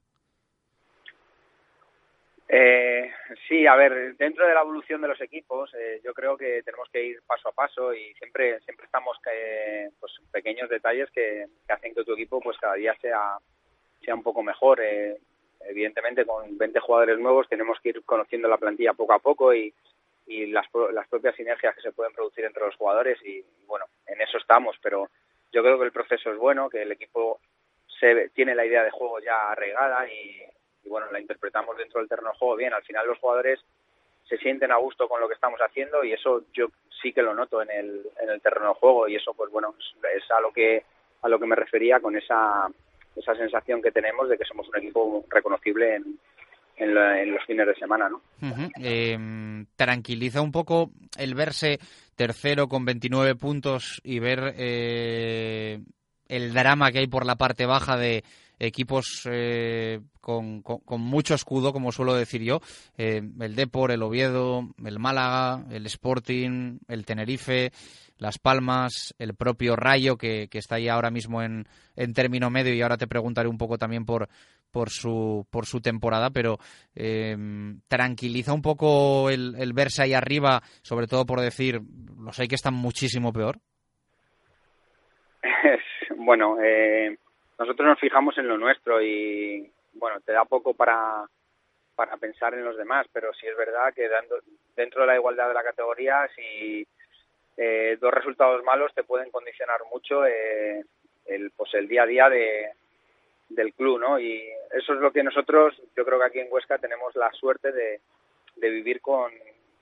Eh, 2.56 3.10
sí, 3.48 3.66
a 3.66 3.74
ver, 3.74 4.16
dentro 4.16 4.46
de 4.46 4.54
la 4.54 4.60
evolución 4.60 5.00
de 5.02 5.08
los 5.08 5.20
equipos, 5.20 5.74
eh, 5.74 6.00
yo 6.04 6.14
creo 6.14 6.36
que 6.36 6.62
tenemos 6.62 6.88
que 6.88 7.04
ir 7.04 7.20
paso 7.26 7.48
a 7.48 7.52
paso 7.52 7.92
y 7.92 8.14
siempre 8.14 8.60
siempre 8.60 8.86
estamos 8.86 9.18
eh, 9.28 9.90
pues 9.98 10.12
pequeños 10.30 10.70
detalles 10.70 11.10
que, 11.10 11.46
hacen 11.68 11.92
que 11.92 12.04
tu 12.04 12.12
equipo 12.12 12.40
pues 12.40 12.56
cada 12.58 12.74
día 12.74 12.94
sea 13.00 13.38
sea 14.04 14.14
un 14.14 14.22
poco 14.22 14.44
mejor. 14.44 14.80
Eh, 14.80 15.16
evidentemente, 15.62 16.24
con 16.24 16.56
20 16.56 16.78
jugadores 16.78 17.18
nuevos 17.18 17.48
tenemos 17.48 17.80
que 17.80 17.88
ir 17.88 18.04
conociendo 18.04 18.46
la 18.46 18.58
plantilla 18.58 18.92
poco 18.92 19.14
a 19.14 19.18
poco 19.18 19.52
y, 19.52 19.74
y 20.28 20.46
las, 20.46 20.66
las 20.92 21.08
propias 21.08 21.34
sinergias 21.34 21.74
que 21.74 21.82
se 21.82 21.90
pueden 21.90 22.12
producir 22.12 22.44
entre 22.44 22.66
los 22.66 22.76
jugadores 22.76 23.18
y 23.24 23.44
bueno, 23.66 23.86
en 24.06 24.20
eso 24.20 24.38
estamos, 24.38 24.76
pero 24.80 25.08
yo 25.50 25.60
creo 25.64 25.76
que 25.76 25.86
el 25.86 25.92
proceso 25.92 26.30
es 26.30 26.38
bueno, 26.38 26.70
que 26.70 26.82
el 26.82 26.92
equipo 26.92 27.40
se, 27.98 28.28
tiene 28.28 28.54
la 28.54 28.64
idea 28.64 28.84
de 28.84 28.92
juego 28.92 29.18
ya 29.18 29.50
arraigada 29.50 30.06
y, 30.08 30.53
y 30.84 30.88
bueno, 30.88 31.06
la 31.10 31.20
interpretamos 31.20 31.76
dentro 31.76 32.00
del 32.00 32.08
terreno 32.08 32.30
de 32.30 32.38
juego 32.38 32.56
bien. 32.56 32.74
Al 32.74 32.82
final 32.82 33.06
los 33.06 33.18
jugadores 33.18 33.60
se 34.28 34.38
sienten 34.38 34.72
a 34.72 34.76
gusto 34.76 35.08
con 35.08 35.20
lo 35.20 35.28
que 35.28 35.34
estamos 35.34 35.60
haciendo 35.60 36.04
y 36.04 36.12
eso 36.12 36.44
yo 36.52 36.68
sí 37.02 37.12
que 37.12 37.22
lo 37.22 37.34
noto 37.34 37.62
en 37.62 37.70
el, 37.70 38.02
en 38.20 38.30
el 38.30 38.40
terreno 38.40 38.68
de 38.68 38.74
juego 38.74 39.08
y 39.08 39.16
eso 39.16 39.34
pues 39.34 39.50
bueno, 39.50 39.74
es, 40.14 40.30
a 40.30 40.40
lo 40.40 40.52
que 40.52 40.84
a 41.22 41.28
lo 41.28 41.38
que 41.38 41.46
me 41.46 41.56
refería 41.56 42.00
con 42.00 42.16
esa 42.16 42.68
esa 43.16 43.34
sensación 43.36 43.80
que 43.80 43.92
tenemos 43.92 44.28
de 44.28 44.36
que 44.36 44.44
somos 44.44 44.68
un 44.68 44.76
equipo 44.76 45.24
reconocible 45.30 45.96
en, 45.96 46.18
en, 46.76 47.32
los 47.32 47.44
fines 47.44 47.66
de 47.66 47.74
semana, 47.76 48.08
¿no? 48.08 48.20
Em, 48.76 49.66
tranquiliza 49.76 50.40
un 50.40 50.50
poco 50.50 50.90
el 51.16 51.34
verse 51.34 51.78
tercero 52.16 52.68
con 52.68 52.84
29 52.84 53.36
puntos 53.36 54.00
y 54.02 54.18
ver 54.18 54.54
eh, 54.56 55.78
el 56.28 56.52
drama 56.52 56.90
que 56.90 56.98
hay 56.98 57.06
por 57.06 57.26
la 57.26 57.36
parte 57.36 57.66
baja 57.66 57.96
de 57.96 58.24
equipos 58.66 59.28
eh, 59.30 60.00
con, 60.20 60.62
mucho 60.98 61.34
escudo, 61.34 61.72
como 61.72 61.92
suelo 61.92 62.14
decir 62.14 62.42
yo, 62.42 62.60
eh, 62.96 63.22
el 63.40 63.54
Depor, 63.54 63.90
el 63.90 64.02
Oviedo, 64.02 64.68
el 64.84 64.98
Málaga, 64.98 65.64
el 65.70 65.86
Sporting, 65.86 66.78
el 66.88 67.04
Tenerife, 67.04 67.72
Las 68.18 68.38
Palmas, 68.38 69.14
el 69.18 69.34
propio 69.34 69.76
Rayo, 69.76 70.16
que, 70.16 70.48
está 70.52 70.76
ahí 70.76 70.88
ahora 70.88 71.10
mismo 71.10 71.42
en, 71.42 71.66
en 71.96 72.12
término 72.14 72.50
medio, 72.50 72.74
y 72.74 72.82
ahora 72.82 72.96
te 72.96 73.06
preguntaré 73.06 73.48
un 73.48 73.58
poco 73.58 73.76
también 73.76 74.04
por, 74.04 74.28
por 74.74 74.90
su, 74.90 75.46
por 75.50 75.66
su 75.66 75.80
temporada, 75.80 76.30
pero 76.30 76.58
eh, 76.96 77.36
tranquiliza 77.86 78.52
un 78.52 78.62
poco 78.62 79.30
el, 79.30 79.54
el, 79.56 79.72
verse 79.72 80.02
ahí 80.02 80.14
arriba, 80.14 80.62
sobre 80.82 81.06
todo 81.06 81.24
por 81.24 81.40
decir, 81.40 81.80
los 82.18 82.40
hay 82.40 82.48
que 82.48 82.56
están 82.56 82.74
muchísimo 82.74 83.32
peor. 83.32 83.60
bueno, 86.16 86.56
eh, 86.60 87.16
nosotros 87.58 87.88
nos 87.88 88.00
fijamos 88.00 88.36
en 88.38 88.48
lo 88.48 88.58
nuestro 88.58 89.00
y 89.00 89.70
bueno, 89.94 90.20
te 90.20 90.32
da 90.32 90.44
poco 90.44 90.74
para, 90.74 91.24
para 91.94 92.16
pensar 92.16 92.54
en 92.54 92.64
los 92.64 92.76
demás, 92.76 93.06
pero 93.12 93.32
sí 93.34 93.46
es 93.46 93.56
verdad 93.56 93.94
que 93.94 94.08
dando, 94.08 94.38
dentro 94.76 95.02
de 95.02 95.06
la 95.06 95.16
igualdad 95.16 95.48
de 95.48 95.54
la 95.54 95.62
categoría, 95.62 96.28
si 96.34 96.86
eh, 97.56 97.96
dos 98.00 98.12
resultados 98.12 98.64
malos 98.64 98.92
te 98.94 99.04
pueden 99.04 99.30
condicionar 99.30 99.80
mucho 99.92 100.26
eh, 100.26 100.84
el, 101.26 101.50
pues 101.52 101.72
el 101.74 101.86
día 101.86 102.02
a 102.02 102.06
día 102.06 102.28
de, 102.28 102.70
del 103.48 103.72
club, 103.74 104.00
¿no? 104.00 104.18
Y 104.18 104.42
eso 104.72 104.94
es 104.94 105.00
lo 105.00 105.12
que 105.12 105.22
nosotros, 105.22 105.80
yo 105.96 106.04
creo 106.04 106.18
que 106.18 106.26
aquí 106.26 106.40
en 106.40 106.48
Huesca 106.50 106.78
tenemos 106.78 107.14
la 107.14 107.30
suerte 107.32 107.70
de, 107.70 108.00
de 108.56 108.70
vivir 108.70 109.00
con, 109.00 109.32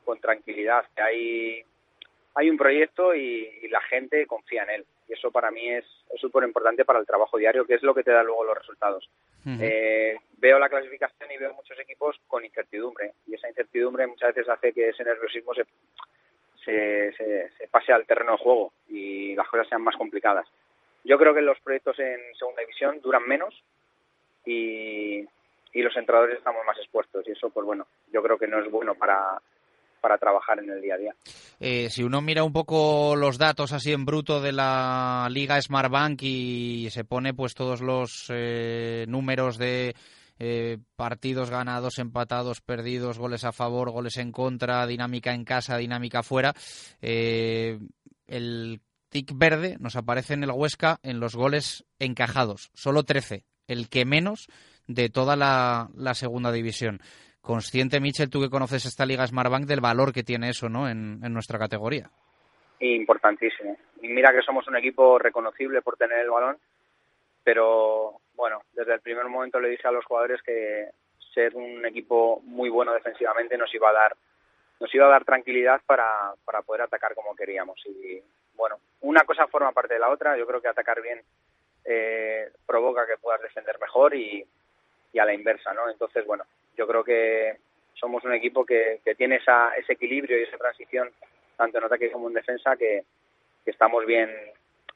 con 0.04 0.20
tranquilidad, 0.20 0.84
que 0.94 1.02
hay, 1.02 1.64
hay 2.34 2.50
un 2.50 2.58
proyecto 2.58 3.14
y, 3.14 3.60
y 3.62 3.68
la 3.68 3.80
gente 3.80 4.26
confía 4.26 4.64
en 4.64 4.70
él 4.70 4.86
y 5.08 5.12
eso 5.12 5.30
para 5.30 5.50
mí 5.50 5.68
es 5.68 5.84
súper 6.16 6.44
importante 6.44 6.84
para 6.84 6.98
el 6.98 7.06
trabajo 7.06 7.38
diario, 7.38 7.66
que 7.66 7.74
es 7.74 7.82
lo 7.82 7.94
que 7.94 8.02
te 8.02 8.10
da 8.12 8.22
luego 8.22 8.44
los 8.44 8.58
resultados. 8.58 9.08
eh, 9.60 10.16
veo 10.38 10.58
la 10.58 10.68
clasificación 10.68 11.30
y 11.30 11.38
veo 11.38 11.54
muchos 11.54 11.78
equipos 11.78 12.20
con 12.28 12.44
incertidumbre 12.44 13.12
y 13.26 13.34
esa 13.34 13.48
incertidumbre 13.48 14.06
muchas 14.06 14.34
veces 14.34 14.48
hace 14.48 14.72
que 14.72 14.88
ese 14.88 15.04
nerviosismo 15.04 15.52
se, 15.54 15.64
se, 16.64 17.12
se, 17.58 17.68
pase 17.68 17.92
al 17.92 18.06
terreno 18.06 18.32
de 18.32 18.38
juego 18.38 18.72
y 18.88 19.34
las 19.34 19.48
cosas 19.48 19.68
sean 19.68 19.82
más 19.82 19.96
complicadas. 19.96 20.46
Yo 21.04 21.18
creo 21.18 21.34
que 21.34 21.42
los 21.42 21.58
proyectos 21.60 21.98
en 21.98 22.20
segunda 22.38 22.60
división 22.60 23.00
duran 23.00 23.26
menos 23.26 23.62
y, 24.44 25.26
y 25.72 25.82
los 25.82 25.96
entrenadores 25.96 26.38
estamos 26.38 26.64
más 26.64 26.78
expuestos 26.78 27.26
y 27.26 27.32
eso 27.32 27.50
pues 27.50 27.66
bueno, 27.66 27.86
yo 28.12 28.22
creo 28.22 28.38
que 28.38 28.46
no 28.46 28.60
es 28.60 28.70
bueno 28.70 28.94
para 28.94 29.40
para 30.02 30.18
trabajar 30.18 30.58
en 30.58 30.68
el 30.68 30.82
día 30.82 30.96
a 30.96 30.98
día. 30.98 31.14
Eh, 31.60 31.88
si 31.88 32.02
uno 32.02 32.20
mira 32.20 32.44
un 32.44 32.52
poco 32.52 33.14
los 33.16 33.38
datos 33.38 33.72
así 33.72 33.92
en 33.92 34.04
bruto 34.04 34.40
de 34.40 34.52
la 34.52 35.28
Liga 35.30 35.62
Smartbank 35.62 36.20
y 36.22 36.88
se 36.90 37.04
pone 37.04 37.32
pues 37.32 37.54
todos 37.54 37.80
los 37.80 38.26
eh, 38.28 39.06
números 39.08 39.56
de 39.56 39.94
eh, 40.38 40.78
partidos 40.96 41.50
ganados, 41.50 41.98
empatados, 41.98 42.60
perdidos, 42.60 43.18
goles 43.18 43.44
a 43.44 43.52
favor, 43.52 43.90
goles 43.90 44.16
en 44.18 44.32
contra, 44.32 44.86
dinámica 44.86 45.32
en 45.32 45.44
casa, 45.44 45.76
dinámica 45.76 46.24
fuera, 46.24 46.52
el 47.00 48.80
tic 49.08 49.30
verde 49.34 49.76
nos 49.78 49.94
aparece 49.94 50.34
en 50.34 50.42
el 50.42 50.50
Huesca 50.50 50.98
en 51.04 51.20
los 51.20 51.36
goles 51.36 51.84
encajados, 52.00 52.70
solo 52.74 53.04
13, 53.04 53.44
el 53.68 53.88
que 53.88 54.04
menos 54.04 54.48
de 54.88 55.10
toda 55.10 55.36
la 55.36 56.14
segunda 56.14 56.50
división 56.50 57.00
consciente, 57.42 58.00
Michel, 58.00 58.30
tú 58.30 58.40
que 58.40 58.48
conoces 58.48 58.86
esta 58.86 59.04
Liga 59.04 59.26
Smartbank, 59.26 59.66
del 59.66 59.80
valor 59.80 60.12
que 60.12 60.22
tiene 60.22 60.48
eso 60.48 60.68
¿no? 60.68 60.88
en, 60.88 61.20
nuestra 61.20 61.58
categoría. 61.58 62.08
Importantísimo. 62.78 63.76
Y 64.00 64.08
mira 64.08 64.32
que 64.32 64.42
somos 64.42 64.66
un 64.68 64.76
equipo 64.76 65.18
reconocible 65.18 65.82
por 65.82 65.96
tener 65.96 66.20
el 66.20 66.30
balón, 66.30 66.56
pero 67.44 68.20
bueno, 68.34 68.62
desde 68.72 68.94
el 68.94 69.00
primer 69.00 69.26
momento 69.26 69.60
le 69.60 69.68
dije 69.68 69.86
a 69.86 69.92
los 69.92 70.04
jugadores 70.04 70.40
que 70.42 70.90
ser 71.34 71.54
un 71.56 71.84
equipo 71.84 72.40
muy 72.44 72.70
bueno 72.70 72.92
defensivamente 72.92 73.56
nos 73.56 73.74
iba 73.74 73.88
a 73.90 73.92
dar 73.92 74.16
nos 74.80 74.92
iba 74.94 75.06
a 75.06 75.10
dar 75.10 75.24
tranquilidad 75.24 75.80
para, 75.86 76.34
para 76.44 76.62
poder 76.62 76.82
atacar 76.82 77.14
como 77.14 77.36
queríamos. 77.36 77.80
Y 77.86 78.20
bueno, 78.56 78.78
una 79.02 79.22
cosa 79.22 79.46
forma 79.46 79.70
parte 79.70 79.94
de 79.94 80.00
la 80.00 80.10
otra. 80.10 80.36
Yo 80.36 80.44
creo 80.44 80.60
que 80.60 80.66
atacar 80.66 81.00
bien 81.00 81.20
eh, 81.84 82.50
provoca 82.66 83.06
que 83.06 83.16
puedas 83.16 83.40
defender 83.40 83.78
mejor 83.80 84.12
y, 84.16 84.44
y 85.12 85.18
a 85.20 85.24
la 85.24 85.34
inversa, 85.34 85.72
¿no? 85.72 85.88
Entonces, 85.88 86.26
bueno, 86.26 86.44
yo 86.76 86.86
creo 86.86 87.04
que 87.04 87.56
somos 87.94 88.24
un 88.24 88.34
equipo 88.34 88.64
que, 88.64 89.00
que 89.04 89.14
tiene 89.14 89.36
esa, 89.36 89.74
ese 89.76 89.92
equilibrio 89.92 90.38
y 90.38 90.42
esa 90.42 90.58
transición 90.58 91.10
tanto 91.56 91.78
en 91.78 91.84
ataque 91.84 92.10
como 92.10 92.28
en 92.28 92.34
defensa 92.34 92.76
que, 92.76 93.04
que 93.64 93.70
estamos 93.70 94.04
bien 94.06 94.30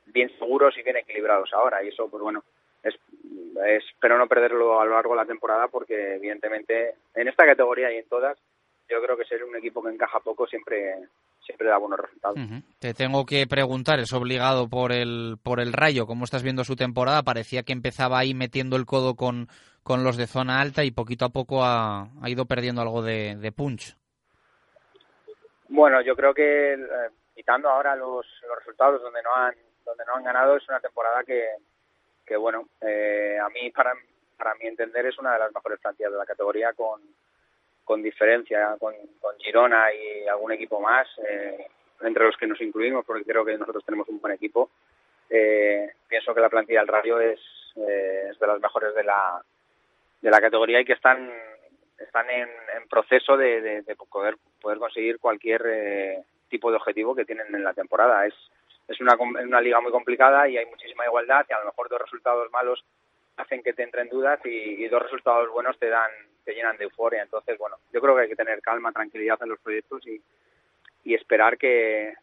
bien 0.06 0.30
seguros 0.38 0.76
y 0.78 0.82
bien 0.82 0.96
equilibrados 0.96 1.52
ahora 1.52 1.82
y 1.82 1.88
eso 1.88 2.08
pues 2.08 2.22
bueno 2.22 2.42
es, 2.82 2.94
espero 3.66 4.18
no 4.18 4.26
perderlo 4.26 4.80
a 4.80 4.84
lo 4.84 4.92
largo 4.92 5.14
de 5.14 5.20
la 5.20 5.26
temporada 5.26 5.68
porque 5.68 6.14
evidentemente 6.14 6.94
en 7.14 7.28
esta 7.28 7.44
categoría 7.44 7.92
y 7.92 7.98
en 7.98 8.08
todas 8.08 8.38
yo 8.88 9.02
creo 9.02 9.16
que 9.16 9.24
ser 9.24 9.42
un 9.44 9.56
equipo 9.56 9.82
que 9.82 9.90
encaja 9.90 10.20
poco 10.20 10.46
siempre 10.46 10.94
siempre 11.44 11.68
da 11.68 11.78
buenos 11.78 12.00
resultados. 12.00 12.38
Te 12.80 12.92
tengo 12.92 13.24
que 13.24 13.46
preguntar, 13.46 14.00
es 14.00 14.12
obligado 14.12 14.68
por 14.68 14.92
el 14.92 15.36
por 15.42 15.60
el 15.60 15.72
Rayo, 15.72 16.06
¿cómo 16.06 16.24
estás 16.24 16.42
viendo 16.42 16.64
su 16.64 16.74
temporada? 16.74 17.22
Parecía 17.22 17.62
que 17.62 17.72
empezaba 17.72 18.18
ahí 18.18 18.34
metiendo 18.34 18.76
el 18.76 18.84
codo 18.84 19.14
con, 19.14 19.48
con 19.86 20.02
los 20.02 20.16
de 20.16 20.26
zona 20.26 20.60
alta 20.60 20.82
y 20.82 20.90
poquito 20.90 21.26
a 21.26 21.28
poco 21.28 21.62
ha, 21.62 22.08
ido 22.26 22.44
perdiendo 22.44 22.82
algo 22.82 23.02
de, 23.02 23.52
punch. 23.56 23.96
Bueno, 25.68 26.00
yo 26.00 26.16
creo 26.16 26.34
que 26.34 26.72
eh, 26.72 27.10
quitando 27.32 27.70
ahora 27.70 27.94
los, 27.94 28.26
los 28.48 28.58
resultados 28.58 29.00
donde 29.00 29.22
no 29.22 29.32
han 29.32 29.54
donde 29.84 30.04
no 30.04 30.16
han 30.16 30.24
ganado 30.24 30.56
es 30.56 30.68
una 30.68 30.80
temporada 30.80 31.22
que, 31.22 31.40
que 32.26 32.36
bueno, 32.36 32.68
eh, 32.80 33.38
a 33.40 33.48
mí 33.50 33.70
para 33.70 33.92
para 34.36 34.56
mi 34.56 34.66
entender 34.66 35.06
es 35.06 35.16
una 35.20 35.34
de 35.34 35.38
las 35.38 35.54
mejores 35.54 35.78
plantillas 35.78 36.10
de 36.10 36.18
la 36.18 36.26
categoría 36.26 36.72
con 36.72 37.00
con 37.84 38.02
diferencia 38.02 38.74
con, 38.80 38.92
con 39.20 39.38
Girona 39.38 39.94
y 39.94 40.26
algún 40.26 40.50
equipo 40.50 40.80
más, 40.80 41.06
eh, 41.30 41.64
entre 42.00 42.24
los 42.24 42.36
que 42.36 42.48
nos 42.48 42.60
incluimos, 42.60 43.04
porque 43.06 43.24
creo 43.24 43.44
que 43.44 43.56
nosotros 43.56 43.84
tenemos 43.84 44.08
un 44.08 44.20
buen 44.20 44.34
equipo. 44.34 44.68
Eh, 45.30 45.92
pienso 46.08 46.34
que 46.34 46.40
la 46.40 46.48
plantilla 46.48 46.80
del 46.80 46.88
Radio 46.88 47.20
es, 47.20 47.38
eh, 47.76 48.30
es 48.32 48.38
de 48.40 48.46
las 48.48 48.60
mejores 48.60 48.92
de 48.96 49.04
la, 49.04 49.40
de 50.20 50.30
la 50.30 50.40
categoría 50.40 50.80
y 50.80 50.84
que 50.84 50.94
están 50.94 51.30
están 51.98 52.28
en, 52.30 52.48
proceso 52.88 53.36
de, 53.36 53.84
poder, 54.10 54.36
poder 54.60 54.78
conseguir 54.78 55.18
cualquier 55.18 55.62
eh, 55.66 56.22
tipo 56.48 56.70
de 56.70 56.76
objetivo 56.76 57.14
que 57.14 57.24
tienen 57.24 57.54
en 57.54 57.64
la 57.64 57.74
temporada. 57.74 58.26
Es, 58.26 58.34
es 58.88 59.00
una, 59.00 59.16
una 59.16 59.60
liga 59.60 59.80
muy 59.80 59.90
complicada 59.90 60.48
y 60.48 60.56
hay 60.56 60.66
muchísima 60.66 61.04
igualdad 61.04 61.46
y 61.48 61.52
a 61.52 61.58
lo 61.60 61.66
mejor 61.66 61.88
dos 61.88 62.00
resultados 62.00 62.50
malos 62.52 62.84
hacen 63.36 63.62
que 63.62 63.72
te 63.72 63.82
entren 63.82 64.08
dudas 64.08 64.40
y, 64.44 64.86
dos 64.88 65.02
resultados 65.02 65.50
buenos 65.50 65.78
te 65.78 65.88
dan 65.88 66.10
te 66.44 66.54
llenan 66.54 66.76
de 66.76 66.84
euforia. 66.84 67.22
Entonces, 67.22 67.58
bueno, 67.58 67.76
yo 67.92 68.00
creo 68.00 68.14
que 68.14 68.22
hay 68.22 68.28
que 68.28 68.36
tener 68.36 68.62
calma, 68.62 68.92
tranquilidad 68.92 69.38
en 69.42 69.48
los 69.48 69.60
proyectos 69.60 70.06
y, 70.06 70.22
y 71.02 71.14
esperar 71.14 71.58
que 71.58 72.14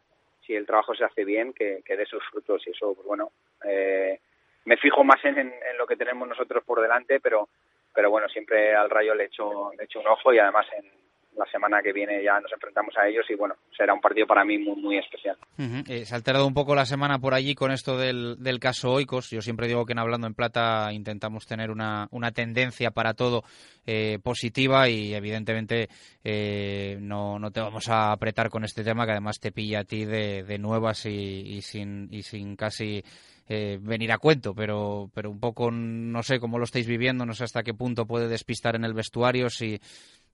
si 0.46 0.54
el 0.54 0.66
trabajo 0.66 0.94
se 0.94 1.04
hace 1.04 1.24
bien, 1.24 1.52
que, 1.52 1.82
que 1.84 1.96
dé 1.96 2.06
sus 2.06 2.24
frutos. 2.30 2.66
Y 2.66 2.70
eso, 2.70 2.94
pues 2.94 3.06
bueno, 3.06 3.32
eh, 3.64 4.18
me 4.64 4.78
fijo 4.78 5.04
más 5.04 5.22
en, 5.26 5.38
en, 5.38 5.76
lo 5.76 5.86
que 5.86 5.96
tenemos 5.96 6.26
nosotros 6.26 6.64
por 6.64 6.80
delante, 6.80 7.20
pero 7.20 7.48
pero 7.94 8.10
bueno, 8.10 8.28
siempre 8.28 8.74
al 8.74 8.90
Rayo 8.90 9.14
le 9.14 9.24
echo, 9.24 9.72
le 9.78 9.84
echo 9.84 10.00
un 10.00 10.08
ojo 10.08 10.32
y 10.32 10.38
además 10.38 10.66
en, 10.76 10.90
la 11.36 11.46
semana 11.46 11.82
que 11.82 11.92
viene 11.92 12.22
ya 12.22 12.40
nos 12.40 12.52
enfrentamos 12.52 12.96
a 12.96 13.08
ellos 13.08 13.24
y 13.28 13.34
bueno, 13.34 13.56
será 13.76 13.92
un 13.92 14.00
partido 14.00 14.26
para 14.26 14.44
mí 14.44 14.58
muy, 14.58 14.76
muy 14.80 14.98
especial. 14.98 15.36
Eh, 15.58 16.04
se 16.04 16.14
ha 16.14 16.16
alterado 16.16 16.46
un 16.46 16.54
poco 16.54 16.74
la 16.74 16.86
semana 16.86 17.18
por 17.18 17.34
allí 17.34 17.54
con 17.54 17.72
esto 17.72 17.98
del, 17.98 18.36
del 18.38 18.60
caso 18.60 18.92
Oikos. 18.92 19.30
Yo 19.30 19.40
siempre 19.40 19.66
digo 19.66 19.84
que 19.84 19.92
en 19.92 19.98
Hablando 19.98 20.26
en 20.26 20.34
Plata 20.34 20.92
intentamos 20.92 21.46
tener 21.46 21.70
una, 21.70 22.08
una 22.10 22.30
tendencia 22.30 22.90
para 22.90 23.14
todo 23.14 23.42
eh, 23.86 24.18
positiva 24.22 24.88
y 24.88 25.14
evidentemente 25.14 25.88
eh, 26.22 26.98
no, 27.00 27.38
no 27.38 27.50
te 27.50 27.60
vamos 27.60 27.88
a 27.88 28.12
apretar 28.12 28.48
con 28.48 28.64
este 28.64 28.84
tema 28.84 29.04
que 29.04 29.12
además 29.12 29.40
te 29.40 29.52
pilla 29.52 29.80
a 29.80 29.84
ti 29.84 30.04
de, 30.04 30.44
de 30.44 30.58
nuevas 30.58 31.06
y, 31.06 31.10
y, 31.10 31.62
sin, 31.62 32.08
y 32.12 32.22
sin 32.22 32.56
casi... 32.56 33.02
venir 33.48 34.12
a 34.12 34.18
cuento, 34.18 34.54
pero, 34.54 35.10
pero 35.14 35.30
un 35.30 35.38
poco 35.38 35.70
no 35.70 36.22
sé 36.22 36.40
cómo 36.40 36.58
lo 36.58 36.64
estáis 36.64 36.86
viviendo, 36.86 37.26
no 37.26 37.34
sé 37.34 37.44
hasta 37.44 37.62
qué 37.62 37.74
punto 37.74 38.06
puede 38.06 38.28
despistar 38.28 38.74
en 38.74 38.84
el 38.84 38.94
vestuario, 38.94 39.50
si, 39.50 39.80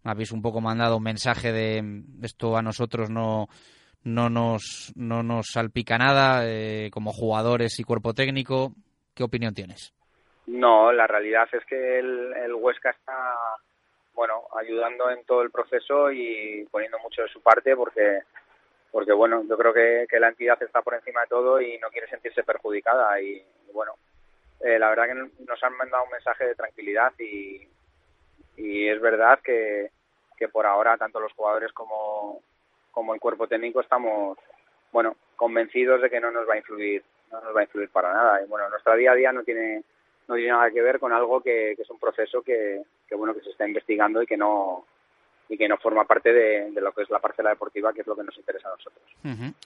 habéis 0.05 0.33
un 0.33 0.43
poco 0.43 0.61
mandado 0.61 0.97
un 0.97 1.03
mensaje 1.03 1.53
de 1.53 2.03
esto 2.23 2.57
a 2.57 2.63
nosotros 2.63 3.11
no 3.11 3.49
no 4.03 4.31
nos 4.31 4.93
no 4.97 5.23
nos 5.23 5.49
salpica 5.53 5.99
nada 5.99 6.47
eh, 6.47 6.91
como 6.91 7.13
jugadores 7.13 7.79
y 7.79 7.85
cuerpo 7.85 8.15
técnico 8.15 8.73
qué 9.15 9.25
opinión 9.25 9.55
tienes 9.55 9.93
no 10.47 10.91
la 10.93 11.07
realidad 11.07 11.49
es 11.53 11.65
que 11.67 11.99
el, 11.99 12.33
el 12.45 12.55
Huesca 12.55 12.91
está 12.91 13.35
bueno 14.15 14.45
ayudando 14.59 15.11
en 15.11 15.25
todo 15.25 15.43
el 15.43 15.51
proceso 15.51 16.11
y 16.11 16.67
poniendo 16.71 16.99
mucho 17.01 17.23
de 17.23 17.29
su 17.29 17.43
parte 17.43 17.77
porque 17.77 18.21
porque 18.91 19.13
bueno 19.13 19.45
yo 19.49 19.57
creo 19.57 19.73
que, 19.73 20.07
que 20.09 20.21
la 20.21 20.29
entidad 20.29 20.61
está 20.63 20.83
por 20.83 20.95
encima 20.95 21.23
de 21.23 21.29
todo 21.29 21.61
y 21.61 21.79
no 21.79 21.89
quiere 21.91 22.09
sentirse 22.09 22.43
perjudicada. 22.43 23.21
Y, 23.21 23.43
bueno 23.73 23.95
eh, 24.61 24.79
la 24.79 24.91
verdad 24.91 25.07
que 25.07 25.45
nos 25.45 25.65
han 25.65 25.77
mandado 25.77 26.05
un 26.05 26.11
mensaje 26.11 26.47
de 26.47 26.55
tranquilidad 26.55 27.13
y, 27.19 27.67
y 28.57 28.89
es 28.89 29.01
verdad 29.01 29.39
que, 29.43 29.91
que 30.37 30.49
por 30.49 30.67
ahora 30.67 30.99
tanto 30.99 31.21
los 31.21 31.33
jugadores 31.33 31.73
como, 31.73 32.43
como 32.91 33.15
el 33.15 33.21
cuerpo 33.21 33.47
técnico 33.47 33.81
estamos 33.81 34.39
bueno 34.93 35.17
convencidos 35.37 36.03
de 36.03 36.11
que 36.11 36.21
no 36.21 36.31
nos 36.31 36.49
va 36.49 36.55
a 36.55 36.59
influir 36.59 37.03
no 37.31 37.41
nos 37.41 37.55
va 37.55 37.61
a 37.61 37.65
influir 37.65 37.89
para 37.91 38.13
nada. 38.13 38.43
Y 38.43 38.47
bueno 38.47 38.69
nuestra 38.69 38.97
día 38.97 39.13
a 39.13 39.15
día 39.15 39.33
no 39.33 39.45
tiene 39.45 39.83
no 40.29 40.35
tiene 40.35 40.51
nada 40.51 40.71
que 40.71 40.83
ver 40.83 40.99
con 40.99 41.13
algo 41.13 41.41
que, 41.41 41.75
que 41.77 41.83
es 41.83 41.91
un 41.91 41.99
proceso 41.99 42.43
que, 42.43 42.83
que 43.09 43.15
bueno 43.15 43.35
que 43.35 43.41
se 43.41 43.51
está 43.51 43.67
investigando 43.67 44.23
y 44.23 44.27
que 44.27 44.37
no 44.37 44.85
y 45.51 45.59
que 45.59 45.69
no 45.69 45.77
forma 45.79 46.05
parte 46.05 46.33
de, 46.33 46.71
lo 46.81 46.93
que 46.93 47.03
es 47.03 47.11
la 47.11 47.19
parcela 47.19 47.51
deportiva, 47.51 47.93
que 47.93 48.03
es 48.03 48.07
lo 48.07 48.15
que 48.15 48.23
nos 48.23 48.39
interesa 48.39 48.69
a 48.69 48.77
nosotros. 48.77 49.03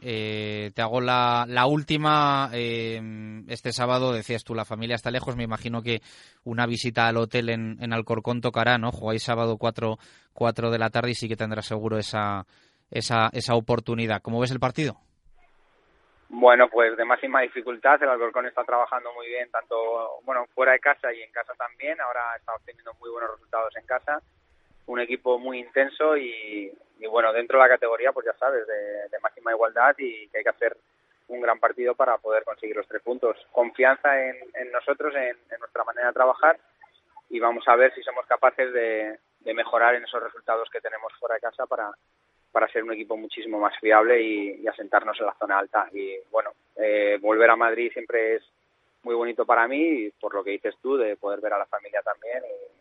Eh, 0.02 0.70
te 0.74 0.80
hago 0.80 1.02
la, 1.02 1.44
la 1.46 1.66
última. 1.66 2.48
Eh, 2.54 2.98
este 3.48 3.70
sábado, 3.70 4.14
decías 4.14 4.44
tú, 4.44 4.54
la 4.54 4.64
familia 4.64 4.94
está 4.94 5.10
lejos. 5.10 5.36
Me 5.36 5.44
imagino 5.44 5.82
que 5.82 6.00
una 6.44 6.64
visita 6.64 7.06
al 7.06 7.18
hotel 7.18 7.50
en, 7.50 7.76
en 7.82 7.92
Alcorcón 7.92 8.40
tocará, 8.40 8.78
¿no? 8.78 8.92
Jugáis 8.92 9.22
sábado 9.22 9.58
4, 9.58 9.98
4 10.32 10.70
de 10.70 10.78
la 10.78 10.88
tarde 10.88 11.10
y 11.10 11.14
sí 11.14 11.28
que 11.28 11.36
tendrás 11.36 11.66
seguro 11.66 11.98
esa, 11.98 12.46
esa, 12.90 13.28
esa 13.34 13.54
oportunidad. 13.54 14.22
¿Cómo 14.22 14.40
ves 14.40 14.52
el 14.52 14.60
partido? 14.60 14.96
Bueno, 16.30 16.70
pues 16.70 16.96
de 16.96 17.04
máxima 17.04 17.42
dificultad. 17.42 18.02
El 18.02 18.08
Alcorcón 18.08 18.46
está 18.46 18.64
trabajando 18.64 19.12
muy 19.12 19.26
bien, 19.26 19.50
tanto 19.50 19.76
bueno 20.24 20.46
fuera 20.54 20.72
de 20.72 20.80
casa 20.80 21.12
y 21.12 21.20
en 21.20 21.30
casa 21.30 21.52
también. 21.58 22.00
Ahora 22.00 22.34
está 22.38 22.54
obteniendo 22.54 22.94
muy 22.94 23.10
buenos 23.10 23.32
resultados 23.32 23.76
en 23.76 23.84
casa 23.84 24.22
un 24.86 25.00
equipo 25.00 25.38
muy 25.38 25.60
intenso 25.60 26.16
y, 26.16 26.72
bueno, 27.10 27.32
dentro 27.32 27.58
de 27.58 27.64
la 27.64 27.74
categoría, 27.74 28.12
pues 28.12 28.26
ya 28.26 28.34
sabes, 28.34 28.66
de, 28.66 29.18
máxima 29.22 29.52
igualdad 29.52 29.94
y 29.98 30.28
que 30.28 30.38
hay 30.38 30.44
que 30.44 30.50
hacer 30.50 30.76
un 31.28 31.40
gran 31.40 31.58
partido 31.58 31.94
para 31.94 32.18
poder 32.18 32.44
conseguir 32.44 32.76
los 32.76 32.86
tres 32.86 33.02
puntos. 33.02 33.36
Confianza 33.52 34.22
en, 34.22 34.70
nosotros, 34.72 35.14
en, 35.14 35.36
nuestra 35.58 35.84
manera 35.84 36.08
de 36.08 36.12
trabajar 36.12 36.58
y 37.30 37.40
vamos 37.40 37.66
a 37.66 37.76
ver 37.76 37.94
si 37.94 38.02
somos 38.02 38.26
capaces 38.26 38.72
de, 38.72 39.18
mejorar 39.54 39.94
en 39.94 40.04
esos 40.04 40.22
resultados 40.22 40.68
que 40.70 40.80
tenemos 40.80 41.12
fuera 41.18 41.36
de 41.36 41.40
casa 41.40 41.66
para, 41.66 41.90
para 42.52 42.68
ser 42.68 42.82
un 42.82 42.92
equipo 42.92 43.16
muchísimo 43.16 43.58
más 43.58 43.78
fiable 43.78 44.20
y, 44.20 44.66
asentarnos 44.66 45.18
en 45.20 45.26
la 45.26 45.34
zona 45.34 45.58
alta. 45.58 45.88
Y 45.92 46.18
bueno, 46.30 46.50
eh, 46.76 47.18
volver 47.20 47.50
a 47.50 47.56
Madrid 47.56 47.92
siempre 47.92 48.36
es 48.36 48.42
muy 49.04 49.14
bonito 49.14 49.46
para 49.46 49.68
mí, 49.68 50.06
y 50.06 50.10
por 50.12 50.34
lo 50.34 50.42
que 50.42 50.52
dices 50.52 50.74
tú, 50.82 50.96
de 50.96 51.16
poder 51.16 51.40
ver 51.40 51.52
a 51.52 51.58
la 51.58 51.66
familia 51.66 52.02
también. 52.02 52.42
Y, 52.44 52.73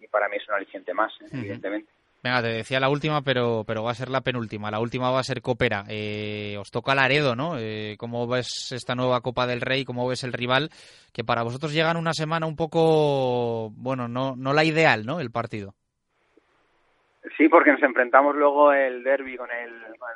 y 0.00 0.06
para 0.08 0.28
mí 0.28 0.36
es 0.36 0.48
un 0.48 0.54
aliciente 0.54 0.94
más, 0.94 1.12
¿eh? 1.20 1.26
evidentemente. 1.32 1.90
Venga, 2.22 2.42
te 2.42 2.48
decía 2.48 2.80
la 2.80 2.88
última, 2.88 3.22
pero, 3.22 3.62
pero 3.64 3.84
va 3.84 3.92
a 3.92 3.94
ser 3.94 4.08
la 4.08 4.20
penúltima. 4.20 4.70
La 4.70 4.80
última 4.80 5.10
va 5.10 5.20
a 5.20 5.24
ser 5.24 5.42
Copera. 5.42 5.84
Eh, 5.88 6.56
os 6.58 6.70
toca 6.72 6.94
Laredo, 6.94 7.36
¿no? 7.36 7.56
Eh, 7.58 7.94
¿Cómo 7.98 8.26
ves 8.26 8.72
esta 8.72 8.96
nueva 8.96 9.20
Copa 9.20 9.46
del 9.46 9.60
Rey? 9.60 9.84
¿Cómo 9.84 10.08
ves 10.08 10.24
el 10.24 10.32
rival? 10.32 10.70
Que 11.12 11.22
para 11.22 11.44
vosotros 11.44 11.72
llega 11.72 11.90
en 11.90 11.98
una 11.98 12.14
semana 12.14 12.46
un 12.46 12.56
poco, 12.56 13.70
bueno, 13.76 14.08
no, 14.08 14.34
no 14.34 14.52
la 14.52 14.64
ideal, 14.64 15.06
¿no? 15.06 15.20
El 15.20 15.30
partido. 15.30 15.74
Sí, 17.36 17.48
porque 17.48 17.72
nos 17.72 17.82
enfrentamos 17.82 18.34
luego 18.34 18.72
el 18.72 19.02
derby 19.02 19.36
con 19.36 19.50
el, 19.50 19.72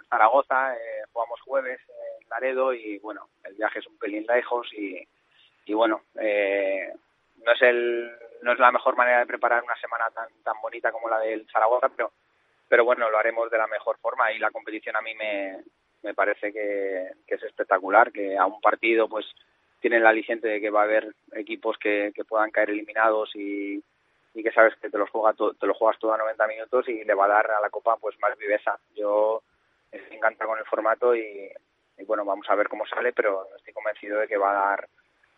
Zaragoza, 0.08 0.74
eh, 0.74 1.02
jugamos 1.12 1.40
jueves 1.42 1.80
en 1.88 2.28
Laredo 2.28 2.72
y 2.72 2.98
bueno, 2.98 3.28
el 3.44 3.54
viaje 3.54 3.80
es 3.80 3.86
un 3.86 3.98
pelín 3.98 4.24
lejos 4.26 4.66
y, 4.72 5.06
y 5.66 5.74
bueno, 5.74 6.02
eh, 6.20 6.92
no 7.44 7.52
es 7.52 7.62
el 7.62 8.10
no 8.42 8.52
es 8.52 8.58
la 8.58 8.72
mejor 8.72 8.96
manera 8.96 9.20
de 9.20 9.26
preparar 9.26 9.62
una 9.62 9.76
semana 9.76 10.06
tan 10.14 10.28
tan 10.42 10.60
bonita 10.62 10.92
como 10.92 11.08
la 11.08 11.18
del 11.18 11.46
Zaragoza, 11.52 11.88
pero 11.88 12.12
pero 12.68 12.84
bueno, 12.84 13.10
lo 13.10 13.18
haremos 13.18 13.50
de 13.50 13.58
la 13.58 13.66
mejor 13.66 13.98
forma 13.98 14.30
y 14.32 14.38
la 14.38 14.52
competición 14.52 14.94
a 14.94 15.00
mí 15.00 15.12
me, 15.16 15.58
me 16.02 16.14
parece 16.14 16.52
que, 16.52 17.08
es 17.26 17.42
espectacular, 17.42 18.12
que 18.12 18.38
a 18.38 18.46
un 18.46 18.60
partido 18.60 19.08
pues 19.08 19.26
tienen 19.80 20.04
la 20.04 20.10
aliciente 20.10 20.46
de 20.46 20.60
que 20.60 20.70
va 20.70 20.82
a 20.82 20.84
haber 20.84 21.12
equipos 21.32 21.76
que, 21.78 22.12
que 22.14 22.24
puedan 22.24 22.52
caer 22.52 22.70
eliminados 22.70 23.34
y, 23.34 23.82
y 24.34 24.42
que 24.42 24.52
sabes 24.52 24.76
que 24.76 24.88
te 24.88 24.98
los, 24.98 25.10
juega 25.10 25.32
te 25.32 25.66
lo 25.66 25.74
juegas 25.74 25.98
todo 25.98 26.12
a 26.12 26.18
90 26.18 26.46
minutos 26.46 26.88
y 26.88 27.02
le 27.02 27.14
va 27.14 27.24
a 27.24 27.28
dar 27.28 27.50
a 27.50 27.60
la 27.60 27.70
Copa 27.70 27.96
pues 27.96 28.16
más 28.20 28.38
viveza. 28.38 28.78
Yo 28.94 29.42
estoy 29.90 30.16
encantado 30.16 30.50
con 30.50 30.58
el 30.60 30.66
formato 30.66 31.14
y, 31.16 31.50
y 31.98 32.04
bueno, 32.04 32.24
vamos 32.24 32.48
a 32.48 32.54
ver 32.54 32.68
cómo 32.68 32.86
sale, 32.86 33.12
pero 33.12 33.48
estoy 33.56 33.72
convencido 33.72 34.20
de 34.20 34.28
que 34.28 34.36
va 34.36 34.50
a 34.50 34.70
dar 34.70 34.88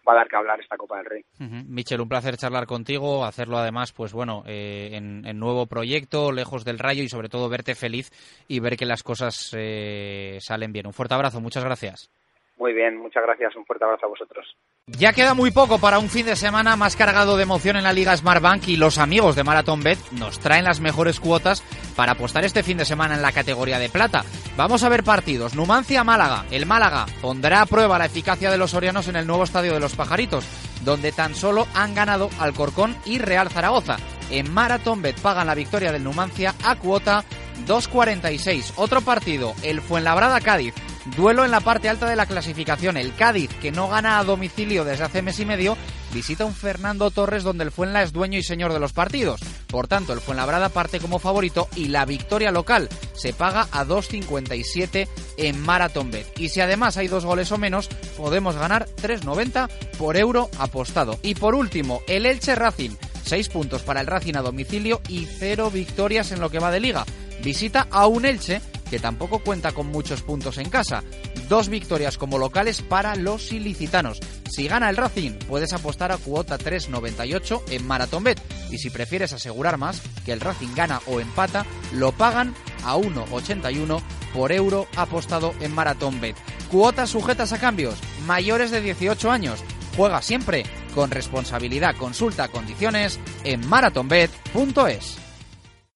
va 0.06 0.12
a 0.12 0.16
dar 0.16 0.28
que 0.28 0.36
hablar 0.36 0.60
esta 0.60 0.76
Copa 0.76 0.96
del 0.98 1.06
Rey. 1.06 1.24
Michel, 1.38 2.00
un 2.00 2.08
placer 2.08 2.36
charlar 2.36 2.66
contigo, 2.66 3.24
hacerlo 3.24 3.58
además, 3.58 3.92
pues 3.92 4.12
bueno, 4.12 4.42
eh, 4.46 4.90
en, 4.92 5.38
nuevo 5.38 5.66
proyecto, 5.66 6.32
lejos 6.32 6.64
del 6.64 6.78
rayo 6.78 7.02
y 7.02 7.08
sobre 7.08 7.28
todo 7.28 7.48
verte 7.48 7.74
feliz 7.74 8.10
y 8.48 8.60
ver 8.60 8.76
que 8.76 8.86
las 8.86 9.02
cosas 9.02 9.50
eh, 9.56 10.38
salen 10.40 10.72
bien. 10.72 10.86
Un 10.86 10.92
fuerte 10.92 11.14
abrazo, 11.14 11.40
muchas 11.40 11.64
gracias. 11.64 12.10
Muy 12.58 12.74
bien, 12.74 12.96
muchas 12.96 13.22
gracias, 13.24 13.56
un 13.56 13.64
fuerte 13.64 13.84
abrazo 13.84 14.06
a 14.06 14.10
vosotros. 14.10 14.46
Ya 14.86 15.12
queda 15.12 15.34
muy 15.34 15.50
poco 15.50 15.78
para 15.78 15.98
un 15.98 16.08
fin 16.08 16.26
de 16.26 16.36
semana 16.36 16.76
más 16.76 16.96
cargado 16.96 17.36
de 17.36 17.44
emoción 17.44 17.76
en 17.76 17.84
la 17.84 17.92
Liga 17.92 18.16
Smartbank 18.16 18.68
y 18.68 18.76
los 18.76 18.98
amigos 18.98 19.36
de 19.36 19.44
Marathon 19.44 19.82
Bet 19.82 19.98
nos 20.12 20.38
traen 20.38 20.64
las 20.64 20.80
mejores 20.80 21.18
cuotas 21.18 21.62
para 21.96 22.12
apostar 22.12 22.44
este 22.44 22.62
fin 22.62 22.76
de 22.76 22.84
semana 22.84 23.14
en 23.14 23.22
la 23.22 23.32
categoría 23.32 23.78
de 23.78 23.88
plata. 23.88 24.24
Vamos 24.56 24.84
a 24.84 24.88
ver 24.88 25.02
partidos. 25.02 25.54
Numancia-Málaga. 25.54 26.44
El 26.50 26.66
Málaga 26.66 27.06
pondrá 27.20 27.62
a 27.62 27.66
prueba 27.66 27.98
la 27.98 28.06
eficacia 28.06 28.50
de 28.50 28.58
los 28.58 28.72
sorianos 28.72 29.08
en 29.08 29.16
el 29.16 29.26
nuevo 29.26 29.44
estadio 29.44 29.72
de 29.72 29.80
los 29.80 29.96
Pajaritos, 29.96 30.46
donde 30.84 31.12
tan 31.12 31.34
solo 31.34 31.66
han 31.74 31.94
ganado 31.94 32.28
Alcorcón 32.38 32.96
y 33.06 33.18
Real 33.18 33.50
Zaragoza. 33.50 33.96
En 34.30 34.52
Marathon 34.52 35.00
Bet 35.00 35.20
pagan 35.20 35.46
la 35.46 35.54
victoria 35.54 35.92
del 35.92 36.04
Numancia 36.04 36.54
a 36.64 36.76
cuota 36.76 37.24
2.46. 37.66 38.74
Otro 38.76 39.00
partido, 39.00 39.54
el 39.62 39.80
Fuenlabrada-Cádiz. 39.80 40.74
Duelo 41.16 41.44
en 41.44 41.50
la 41.50 41.60
parte 41.60 41.88
alta 41.88 42.08
de 42.08 42.14
la 42.14 42.26
clasificación. 42.26 42.96
El 42.96 43.14
Cádiz, 43.14 43.50
que 43.60 43.72
no 43.72 43.88
gana 43.88 44.18
a 44.18 44.24
domicilio 44.24 44.84
desde 44.84 45.04
hace 45.04 45.20
mes 45.20 45.38
y 45.40 45.44
medio, 45.44 45.76
visita 46.14 46.44
un 46.44 46.54
Fernando 46.54 47.10
Torres 47.10 47.42
donde 47.42 47.64
el 47.64 47.72
Fuenla 47.72 48.02
es 48.02 48.12
dueño 48.12 48.38
y 48.38 48.42
señor 48.42 48.72
de 48.72 48.78
los 48.78 48.92
partidos. 48.92 49.40
Por 49.66 49.88
tanto, 49.88 50.12
el 50.12 50.20
Fuenlabrada 50.20 50.68
parte 50.68 51.00
como 51.00 51.18
favorito 51.18 51.68
y 51.74 51.88
la 51.88 52.04
victoria 52.04 52.52
local 52.52 52.88
se 53.14 53.32
paga 53.32 53.66
a 53.72 53.84
2.57 53.84 55.08
en 55.38 55.60
Marathon 55.60 56.10
Bet. 56.10 56.38
Y 56.38 56.50
si 56.50 56.60
además 56.60 56.96
hay 56.96 57.08
dos 57.08 57.24
goles 57.24 57.50
o 57.50 57.58
menos, 57.58 57.88
podemos 58.16 58.54
ganar 58.56 58.86
3.90 59.02 59.68
por 59.98 60.16
euro 60.16 60.50
apostado. 60.58 61.18
Y 61.22 61.34
por 61.34 61.56
último, 61.56 62.02
el 62.06 62.26
Elche 62.26 62.54
Racing. 62.54 62.90
6 63.24 63.48
puntos 63.48 63.82
para 63.82 64.00
el 64.00 64.06
Racing 64.06 64.34
a 64.34 64.42
domicilio 64.42 65.00
y 65.08 65.26
0 65.26 65.70
victorias 65.70 66.32
en 66.32 66.40
lo 66.40 66.50
que 66.50 66.58
va 66.58 66.70
de 66.70 66.80
liga. 66.80 67.04
Visita 67.42 67.86
a 67.90 68.06
un 68.06 68.24
Elche 68.24 68.60
que 68.92 68.98
tampoco 68.98 69.38
cuenta 69.38 69.72
con 69.72 69.86
muchos 69.86 70.20
puntos 70.20 70.58
en 70.58 70.68
casa. 70.68 71.02
Dos 71.48 71.70
victorias 71.70 72.18
como 72.18 72.36
locales 72.36 72.82
para 72.82 73.16
los 73.16 73.50
ilicitanos. 73.50 74.20
Si 74.50 74.68
gana 74.68 74.90
el 74.90 74.98
Racing, 74.98 75.38
puedes 75.48 75.72
apostar 75.72 76.12
a 76.12 76.18
cuota 76.18 76.58
3.98 76.58 77.62
en 77.70 77.86
MarathonBet. 77.86 78.38
Y 78.70 78.76
si 78.76 78.90
prefieres 78.90 79.32
asegurar 79.32 79.78
más, 79.78 80.02
que 80.26 80.32
el 80.32 80.40
Racing 80.40 80.74
gana 80.76 81.00
o 81.06 81.20
empata, 81.20 81.64
lo 81.94 82.12
pagan 82.12 82.54
a 82.84 82.96
1,81 82.96 84.02
por 84.34 84.52
euro 84.52 84.86
apostado 84.94 85.54
en 85.60 85.74
MarathonBet. 85.74 86.36
Cuotas 86.70 87.08
sujetas 87.08 87.54
a 87.54 87.58
cambios, 87.58 87.94
mayores 88.26 88.70
de 88.70 88.82
18 88.82 89.30
años. 89.30 89.64
Juega 89.96 90.20
siempre 90.20 90.64
con 90.94 91.10
responsabilidad. 91.10 91.96
Consulta 91.96 92.48
condiciones 92.48 93.18
en 93.44 93.66
marathonbet.es. 93.66 95.21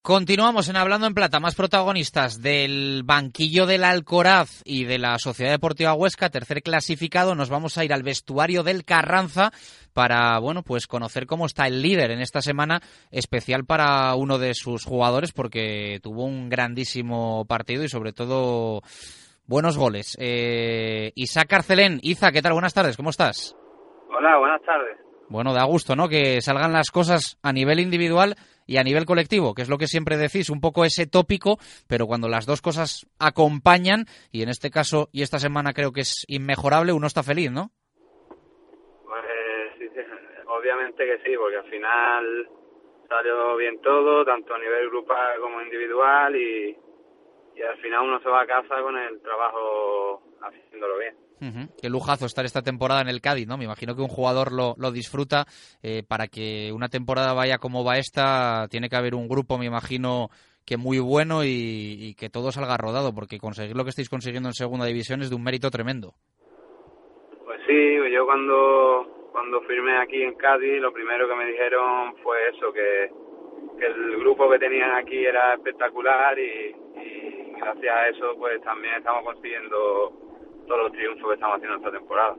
Continuamos 0.07 0.69
en 0.69 0.77
Hablando 0.77 1.09
en 1.09 1.15
Plata, 1.15 1.41
más 1.41 1.57
protagonistas 1.57 2.41
del 2.41 3.03
banquillo 3.05 3.67
del 3.67 3.83
Alcoraz 3.83 4.63
y 4.65 4.85
de 4.85 4.99
la 4.99 5.19
Sociedad 5.19 5.51
Deportiva 5.51 5.95
Huesca, 5.95 6.31
tercer 6.31 6.63
clasificado. 6.63 7.35
Nos 7.35 7.51
vamos 7.51 7.77
a 7.77 7.85
ir 7.85 7.93
al 7.93 8.05
vestuario 8.05 8.63
del 8.63 8.85
Carranza 8.85 9.51
para, 9.95 10.39
bueno, 10.39 10.63
pues 10.63 10.87
conocer 10.87 11.27
cómo 11.27 11.47
está 11.47 11.67
el 11.67 11.83
líder 11.83 12.13
en 12.13 12.21
esta 12.21 12.41
semana, 12.41 12.79
especial 13.11 13.65
para 13.65 14.15
uno 14.15 14.39
de 14.39 14.55
sus 14.55 14.85
jugadores 14.85 15.33
porque 15.33 15.99
tuvo 16.01 16.25
un 16.25 16.51
grandísimo 16.51 17.45
partido 17.45 17.83
y 17.83 17.89
sobre 17.89 18.13
todo 18.13 18.83
buenos 19.49 19.77
goles. 19.77 20.17
Eh, 20.21 21.11
Isaac 21.17 21.53
Arcelén, 21.53 21.99
Isa, 22.01 22.31
¿qué 22.31 22.43
tal? 22.43 22.53
Buenas 22.53 22.75
tardes, 22.75 22.97
¿cómo 22.97 23.11
estás? 23.11 23.57
Hola, 24.17 24.39
buenas 24.39 24.63
tardes. 24.63 25.06
Bueno, 25.29 25.53
da 25.53 25.65
gusto, 25.65 25.97
¿no? 25.97 26.09
Que 26.09 26.41
salgan 26.41 26.73
las 26.73 26.91
cosas 26.91 27.39
a 27.43 27.53
nivel 27.53 27.81
individual 27.81 28.37
y 28.67 28.77
a 28.77 28.85
nivel 28.85 29.07
colectivo, 29.07 29.55
que 29.55 29.63
es 29.63 29.69
lo 29.69 29.79
que 29.79 29.89
siempre 29.89 30.17
decís, 30.17 30.51
un 30.51 30.61
poco 30.61 30.85
ese 30.85 31.07
tópico, 31.07 31.59
pero 31.89 32.07
cuando 32.07 32.29
las 32.29 32.47
dos 32.47 32.63
cosas 32.63 33.07
acompañan, 33.19 34.07
y 34.31 34.43
en 34.43 34.49
este 34.49 34.71
caso 34.71 35.09
y 35.13 35.23
esta 35.23 35.39
semana 35.39 35.73
creo 35.73 35.93
que 35.93 36.03
es 36.03 36.25
inmejorable, 36.29 36.93
uno 36.93 37.07
está 37.07 37.23
feliz, 37.23 37.51
¿no? 37.51 37.71
Pues 39.05 39.25
sí, 39.79 39.89
obviamente 40.47 41.05
que 41.05 41.19
sí, 41.25 41.37
porque 41.37 41.57
al 41.57 41.71
final 41.71 42.49
salió 43.09 43.57
bien 43.57 43.81
todo, 43.81 44.25
tanto 44.25 44.55
a 44.55 44.59
nivel 44.59 44.91
grupal 44.91 45.41
como 45.41 45.61
individual, 45.61 46.37
y, 46.37 46.77
y 47.57 47.63
al 47.63 47.79
final 47.79 48.03
uno 48.03 48.21
se 48.21 48.29
va 48.29 48.43
a 48.43 48.47
casa 48.47 48.81
con 48.81 48.97
el 48.97 49.21
trabajo 49.23 50.23
haciéndolo 50.43 50.99
bien. 50.99 51.26
Qué 51.39 51.91
lujazo 51.91 52.27
estar 52.27 52.45
esta 52.45 52.63
temporada 52.63 53.03
en 53.03 53.09
el 53.09 53.21
Cádiz, 53.21 53.47
¿no? 53.47 53.59
Me 53.59 53.65
imagino 53.65 53.95
que 53.95 54.03
un 54.03 54.09
jugador 54.09 54.53
lo, 54.53 54.75
lo 54.79 54.91
disfruta. 54.91 55.45
Eh, 55.83 56.03
para 56.07 56.29
que 56.29 56.73
una 56.73 56.89
temporada 56.89 57.35
vaya 57.35 57.59
como 57.59 57.85
va 57.85 57.99
esta, 57.99 58.67
tiene 58.71 58.89
que 58.89 58.97
haber 58.97 59.15
un 59.15 59.29
grupo, 59.29 59.59
me 59.59 59.67
imagino, 59.67 60.31
que 60.65 60.77
muy 60.77 60.99
bueno 60.99 61.45
y, 61.45 62.15
que 62.19 62.31
todo 62.31 62.51
salga 62.51 62.77
rodado, 62.77 63.15
porque 63.15 63.39
conseguir 63.39 63.77
lo 63.77 63.85
que 63.85 63.91
estáis 63.91 64.09
consiguiendo 64.09 64.49
en 64.49 64.55
segunda 64.55 64.87
división 64.87 65.21
es 65.21 65.31
de 65.31 65.37
un 65.37 65.45
mérito 65.45 65.71
tremendo. 65.71 66.15
Pues 67.45 67.61
sí, 67.67 67.97
yo 68.13 68.25
cuando, 68.25 69.29
cuando 69.33 69.61
firmé 69.63 69.99
aquí 69.99 70.23
en 70.23 70.35
Cádiz, 70.35 70.81
lo 70.81 70.93
primero 70.93 71.29
que 71.29 71.37
me 71.37 71.47
dijeron 71.47 72.17
fue 72.23 72.37
eso, 72.49 72.73
que, 72.73 73.11
el 73.79 74.19
grupo 74.21 74.51
que 74.51 74.59
tenían 74.59 74.93
aquí 74.93 75.25
era 75.25 75.53
espectacular 75.55 76.39
y 76.39 76.75
gracias 77.59 77.95
a 77.95 78.09
eso 78.09 78.35
pues 78.39 78.61
también 78.63 78.95
estamos 78.95 79.25
consiguiendo 79.25 80.26
todos 80.67 80.83
los 80.85 80.93
triunfos 80.93 81.29
que 81.29 81.35
estamos 81.35 81.57
haciendo 81.57 81.77
esta 81.77 81.91
temporada. 81.91 82.37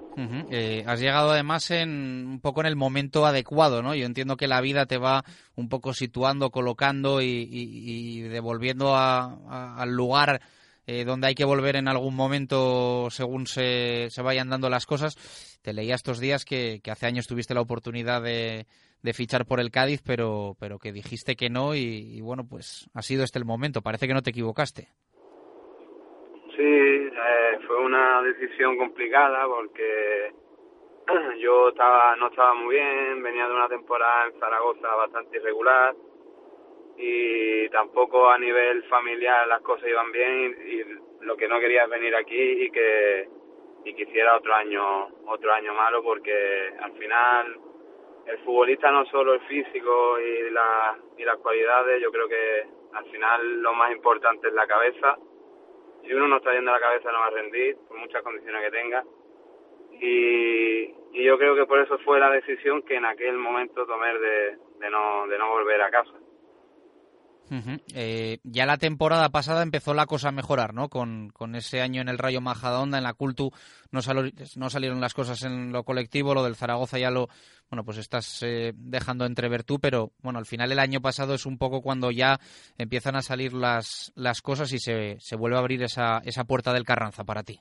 eh, 0.52 0.84
has 0.86 1.00
llegado 1.00 1.32
además 1.32 1.72
en 1.72 2.28
un 2.28 2.40
poco 2.40 2.62
en 2.62 2.68
el 2.68 2.76
momento 2.76 3.26
adecuado, 3.26 3.82
¿no? 3.82 3.96
Yo 3.96 4.06
entiendo 4.06 4.38
que 4.38 4.48
la 4.48 4.62
vida 4.62 4.86
te 4.86 4.98
va 4.98 5.24
un 5.56 5.70
poco 5.70 5.94
situando, 5.94 6.50
colocando 6.52 7.22
y, 7.22 8.22
devolviendo 8.22 8.96
al 8.96 9.90
lugar 9.92 10.42
eh, 10.86 11.04
donde 11.04 11.28
hay 11.28 11.36
que 11.36 11.44
volver 11.44 11.76
en 11.76 11.88
algún 11.88 12.16
momento 12.16 13.10
según 13.10 13.46
se, 13.46 14.08
se, 14.10 14.22
vayan 14.22 14.50
dando 14.50 14.70
las 14.70 14.86
cosas. 14.86 15.16
Te 15.62 15.74
leía 15.74 15.96
estos 15.96 16.20
días 16.20 16.46
que, 16.46 16.82
hace 16.90 17.08
años 17.08 17.28
tuviste 17.28 17.54
la 17.54 17.62
oportunidad 17.62 18.22
de, 18.22 18.66
fichar 19.14 19.46
por 19.46 19.60
el 19.60 19.72
Cádiz, 19.72 20.02
pero, 20.02 20.56
pero 20.60 20.80
que 20.80 20.92
dijiste 20.92 21.36
que 21.36 21.50
no 21.50 21.76
y 21.76 22.20
bueno, 22.22 22.46
pues 22.46 22.90
ha 22.94 23.02
sido 23.02 23.24
este 23.24 23.40
el 23.40 23.46
momento. 23.46 23.82
Parece 23.82 24.08
que 24.08 24.14
no 24.14 24.22
te 24.22 24.32
equivocaste. 24.32 24.90
Sí, 26.58 26.64
eh, 26.64 27.60
fue 27.68 27.78
una 27.78 28.24
decisión 28.24 28.78
complicada 28.78 29.46
porque 29.46 30.34
yo 31.40 31.70
estaba 31.70 32.16
no 32.16 32.30
estaba 32.30 32.56
muy 32.56 32.74
bien, 32.74 33.22
venía 33.22 33.48
de 33.48 33.54
una 33.54 33.70
temporada 33.70 34.26
en 34.26 34.40
Zaragoza 34.40 34.96
bastante 34.96 35.38
irregular 35.38 35.94
y 36.98 37.70
tampoco 37.70 38.28
a 38.32 38.40
nivel 38.40 38.82
familiar 38.86 39.48
las 39.48 39.62
cosas 39.62 39.88
iban 39.88 40.12
bien 40.12 40.58
y, 40.66 41.26
lo 41.26 41.38
que 41.38 41.48
no 41.48 41.60
quería 41.60 41.84
es 41.84 41.90
venir 41.92 42.16
aquí 42.16 42.64
y 42.64 42.72
que 42.72 43.30
y 43.86 43.94
quisiera 43.94 44.36
otro 44.38 44.56
año 44.56 45.10
otro 45.28 45.54
año 45.54 45.76
malo 45.76 46.02
porque 46.02 46.74
al 46.82 46.94
final 46.94 47.56
el 48.26 48.38
futbolista 48.40 48.90
no 48.90 49.06
solo 49.06 49.36
el 49.36 49.42
físico 49.42 50.20
y 50.20 50.50
la 50.50 50.98
y 51.20 51.24
las 51.24 51.38
cualidades 51.38 52.02
yo 52.02 52.12
creo 52.12 52.28
que 52.28 52.66
al 52.94 53.06
final 53.12 53.62
lo 53.62 53.76
más 53.76 53.92
importante 53.92 54.48
es 54.48 54.54
la 54.56 54.66
cabeza 54.66 55.20
si 56.08 56.14
uno 56.14 56.28
no 56.28 56.38
está 56.38 56.54
yendo 56.54 56.72
la 56.72 56.80
cabeza 56.80 57.12
no 57.12 57.20
va 57.20 57.28
a 57.28 57.32
rendir, 57.32 57.78
por 57.88 57.98
muchas 57.98 58.24
condiciones 58.24 58.64
que 58.64 58.72
tenga. 58.72 59.04
Y, 60.00 60.94
y 61.14 61.24
yo 61.24 61.38
creo 61.38 61.56
que 61.56 61.66
por 61.66 61.80
eso 61.80 61.98
fue 62.00 62.20
la 62.20 62.30
decisión 62.30 62.82
que 62.84 62.96
en 62.96 63.06
aquel 63.06 63.38
momento 63.38 63.86
tomé 63.86 64.18
de, 64.18 64.58
de, 64.80 64.90
no, 64.90 65.28
de 65.28 65.38
no 65.38 65.50
volver 65.50 65.82
a 65.82 65.90
casa. 65.90 66.14
Eh, 67.94 68.40
ya 68.44 68.66
la 68.66 68.78
temporada 68.78 69.30
pasada 69.30 69.64
empezó 69.64 69.94
la 69.94 70.06
cosa 70.06 70.30
a 70.30 70.32
mejorar, 70.32 70.74
¿no? 70.74 70.90
Con, 70.90 71.30
con 71.30 71.56
ese 71.56 71.82
año 71.82 72.02
en 72.02 72.10
el 72.10 72.18
Rayo 72.18 72.42
Majadahonda, 72.42 72.98
en 72.98 73.04
la 73.04 73.14
Cultu, 73.14 73.52
no, 73.92 74.02
sal, 74.02 74.34
no, 74.58 74.70
salieron 74.70 75.00
las 75.00 75.14
cosas 75.14 75.44
en 75.44 75.72
lo 75.72 75.84
colectivo, 75.84 76.34
lo 76.34 76.44
del 76.44 76.56
Zaragoza 76.56 76.98
ya 77.00 77.12
lo, 77.12 77.28
bueno, 77.70 77.84
pues 77.84 77.98
estás 77.98 78.44
eh, 78.44 78.74
dejando 78.76 79.26
entrever 79.26 79.64
tú, 79.64 79.80
pero 79.80 80.12
bueno, 80.22 80.40
al 80.40 80.46
final 80.46 80.72
el 80.72 80.80
año 80.80 81.02
pasado 81.02 81.34
es 81.34 81.46
un 81.46 81.58
poco 81.58 81.82
cuando 81.82 82.12
ya 82.12 82.38
empiezan 82.78 83.16
a 83.16 83.22
salir 83.22 83.54
las, 83.54 84.12
las 84.16 84.42
cosas 84.42 84.72
y 84.74 84.80
se, 84.80 85.20
se 85.20 85.36
vuelve 85.36 85.58
a 85.58 85.60
abrir 85.60 85.84
esa, 85.84 86.20
esa 86.26 86.44
puerta 86.44 86.74
del 86.74 86.86
Carranza 86.86 87.24
para 87.24 87.44
ti. 87.44 87.60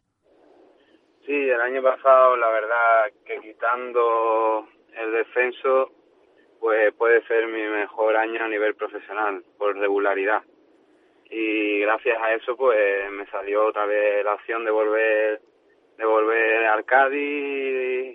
Sí, 1.26 1.32
el 1.32 1.60
año 1.60 1.82
pasado 1.82 2.36
la 2.36 2.48
verdad 2.48 3.12
que 3.24 3.40
quitando 3.40 4.68
el 4.96 5.12
descenso 5.12 5.90
pues 6.60 6.92
puede 6.94 7.22
ser 7.26 7.46
mi 7.46 7.62
mejor 7.62 8.16
año 8.16 8.42
a 8.44 8.48
nivel 8.48 8.74
profesional 8.74 9.42
por 9.58 9.76
regularidad. 9.76 10.42
Y 11.28 11.80
gracias 11.80 12.18
a 12.22 12.34
eso 12.34 12.56
pues 12.56 13.10
me 13.10 13.26
salió 13.26 13.66
otra 13.66 13.86
vez 13.86 14.24
la 14.24 14.34
opción 14.34 14.64
de 14.64 14.70
volver 14.70 15.40
de 15.98 16.04
volver 16.04 16.66
al 16.66 16.84
Cádiz 16.84 17.20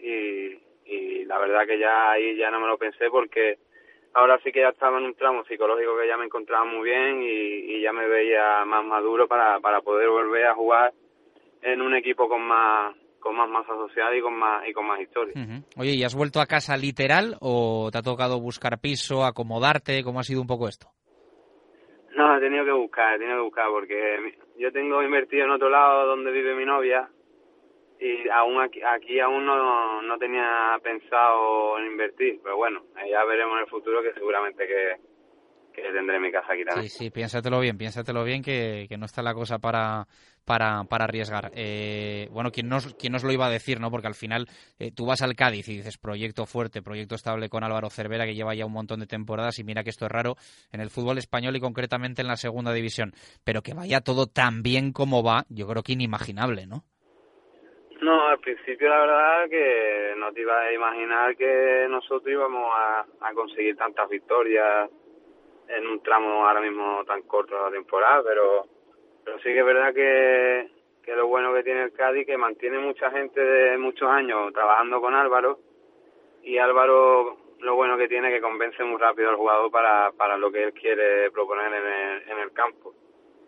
y, 0.03 0.59
y 0.85 1.25
la 1.25 1.39
verdad 1.39 1.65
que 1.65 1.79
ya 1.79 2.11
ahí 2.11 2.35
ya 2.35 2.51
no 2.51 2.59
me 2.59 2.67
lo 2.67 2.77
pensé 2.77 3.09
porque 3.09 3.57
ahora 4.13 4.39
sí 4.43 4.51
que 4.51 4.61
ya 4.61 4.69
estaba 4.69 4.97
en 4.97 5.05
un 5.05 5.15
tramo 5.15 5.43
psicológico 5.45 5.97
que 5.97 6.07
ya 6.07 6.17
me 6.17 6.25
encontraba 6.25 6.63
muy 6.65 6.89
bien 6.89 7.21
y, 7.23 7.75
y 7.75 7.81
ya 7.81 7.91
me 7.91 8.07
veía 8.07 8.63
más 8.65 8.83
maduro 8.83 9.27
para, 9.27 9.59
para 9.59 9.81
poder 9.81 10.09
volver 10.09 10.45
a 10.47 10.55
jugar 10.55 10.93
en 11.61 11.81
un 11.81 11.95
equipo 11.95 12.27
con 12.27 12.41
más 12.41 12.95
con 13.21 13.37
más 13.37 13.47
masa 13.47 13.73
social 13.75 14.17
y 14.17 14.21
con 14.21 14.33
más 14.33 14.67
y 14.67 14.73
con 14.73 14.85
más 14.85 14.99
historia. 14.99 15.33
Uh 15.37 15.39
-huh. 15.39 15.63
Oye, 15.77 15.91
¿y 15.91 16.03
has 16.03 16.15
vuelto 16.15 16.41
a 16.41 16.45
casa 16.45 16.75
literal 16.75 17.37
o 17.39 17.89
te 17.91 17.99
ha 17.99 18.01
tocado 18.01 18.41
buscar 18.41 18.79
piso, 18.81 19.23
acomodarte? 19.23 20.03
¿Cómo 20.03 20.19
ha 20.19 20.23
sido 20.23 20.41
un 20.41 20.47
poco 20.47 20.67
esto? 20.67 20.87
No, 22.15 22.35
he 22.35 22.41
tenido 22.41 22.65
que 22.65 22.73
buscar, 22.73 23.15
he 23.15 23.19
tenido 23.19 23.37
que 23.37 23.43
buscar 23.43 23.67
porque 23.69 24.35
yo 24.57 24.71
tengo 24.73 25.01
invertido 25.01 25.45
en 25.45 25.51
otro 25.51 25.69
lado 25.69 26.07
donde 26.07 26.31
vive 26.31 26.55
mi 26.55 26.65
novia 26.65 27.09
y 27.99 28.27
aún 28.29 28.59
aquí, 28.59 28.81
aquí 28.81 29.19
aún 29.19 29.45
no, 29.45 30.01
no 30.01 30.17
tenía 30.17 30.77
pensado 30.83 31.77
en 31.79 31.85
invertir, 31.85 32.39
pero 32.43 32.57
bueno, 32.57 32.83
ya 33.07 33.23
veremos 33.25 33.53
en 33.57 33.63
el 33.63 33.69
futuro 33.69 34.01
que 34.01 34.13
seguramente 34.13 34.67
que, 34.67 34.95
que 35.71 35.81
tendré 35.81 36.19
mi 36.19 36.31
casa 36.31 36.53
aquí 36.53 36.63
también. 36.63 36.89
Sí, 36.89 37.05
sí, 37.05 37.09
piénsatelo 37.09 37.59
bien, 37.59 37.77
piénsatelo 37.77 38.23
bien 38.23 38.41
que, 38.41 38.85
que 38.89 38.97
no 38.97 39.05
está 39.05 39.21
la 39.21 39.33
cosa 39.33 39.59
para, 39.59 40.07
para, 40.45 40.83
para 40.85 41.05
arriesgar. 41.05 41.51
Eh, 41.55 42.27
bueno, 42.31 42.51
¿quién 42.51 42.67
nos, 42.67 42.93
¿quién 42.95 43.13
nos 43.13 43.23
lo 43.23 43.31
iba 43.31 43.45
a 43.45 43.49
decir, 43.49 43.79
no? 43.79 43.91
Porque 43.91 44.07
al 44.07 44.15
final 44.15 44.47
eh, 44.79 44.91
tú 44.91 45.05
vas 45.05 45.21
al 45.21 45.35
Cádiz 45.35 45.67
y 45.69 45.77
dices 45.77 45.97
proyecto 45.97 46.45
fuerte, 46.45 46.81
proyecto 46.81 47.15
estable 47.15 47.49
con 47.49 47.63
Álvaro 47.63 47.89
Cervera, 47.89 48.25
que 48.25 48.35
lleva 48.35 48.55
ya 48.55 48.65
un 48.65 48.73
montón 48.73 48.99
de 48.99 49.07
temporadas 49.07 49.59
y 49.59 49.63
mira 49.63 49.83
que 49.83 49.89
esto 49.89 50.05
es 50.05 50.11
raro 50.11 50.35
en 50.71 50.81
el 50.81 50.89
fútbol 50.89 51.17
español 51.17 51.55
y 51.55 51.59
concretamente 51.59 52.21
en 52.21 52.27
la 52.27 52.35
segunda 52.35 52.73
división. 52.73 53.13
Pero 53.43 53.61
que 53.61 53.73
vaya 53.73 54.01
todo 54.01 54.27
tan 54.27 54.63
bien 54.63 54.93
como 54.93 55.23
va, 55.23 55.45
yo 55.49 55.67
creo 55.67 55.83
que 55.83 55.93
inimaginable, 55.93 56.65
¿no? 56.67 56.83
No, 58.01 58.27
al 58.27 58.39
principio 58.39 58.89
la 58.89 58.99
verdad 58.99 59.47
que 59.47 60.13
no 60.17 60.33
te 60.33 60.41
iba 60.41 60.59
a 60.59 60.73
imaginar 60.73 61.35
que 61.37 61.85
nosotros 61.87 62.27
íbamos 62.31 62.67
a, 62.73 63.05
a 63.21 63.33
conseguir 63.35 63.75
tantas 63.75 64.09
victorias 64.09 64.89
en 65.77 65.87
un 65.87 66.01
tramo 66.01 66.47
ahora 66.47 66.61
mismo 66.61 67.03
tan 67.05 67.21
corto 67.23 67.55
de 67.55 67.61
la 67.61 67.71
temporada, 67.71 68.23
pero 68.23 68.65
pero 69.23 69.37
sí 69.37 69.43
que 69.45 69.59
es 69.59 69.65
verdad 69.65 69.93
que, 69.93 70.69
que 71.03 71.15
lo 71.15 71.27
bueno 71.27 71.53
que 71.53 71.63
tiene 71.63 71.83
el 71.83 71.93
Cádiz 71.93 72.25
que 72.25 72.37
mantiene 72.37 72.79
mucha 72.79 73.11
gente 73.11 73.39
de 73.39 73.77
muchos 73.77 74.09
años 74.09 74.51
trabajando 74.53 74.99
con 74.99 75.13
Álvaro 75.13 75.59
y 76.43 76.57
Álvaro 76.57 77.37
lo 77.59 77.75
bueno 77.75 77.97
que 77.97 78.07
tiene 78.07 78.31
que 78.31 78.41
convence 78.41 78.83
muy 78.83 78.99
rápido 78.99 79.29
al 79.29 79.35
jugador 79.35 79.69
para, 79.71 80.11
para 80.13 80.37
lo 80.37 80.51
que 80.51 80.63
él 80.63 80.73
quiere 80.73 81.29
proponer 81.29 81.67
en 81.67 81.85
el, 81.85 82.31
en 82.31 82.39
el 82.39 82.51
campo. 82.53 82.93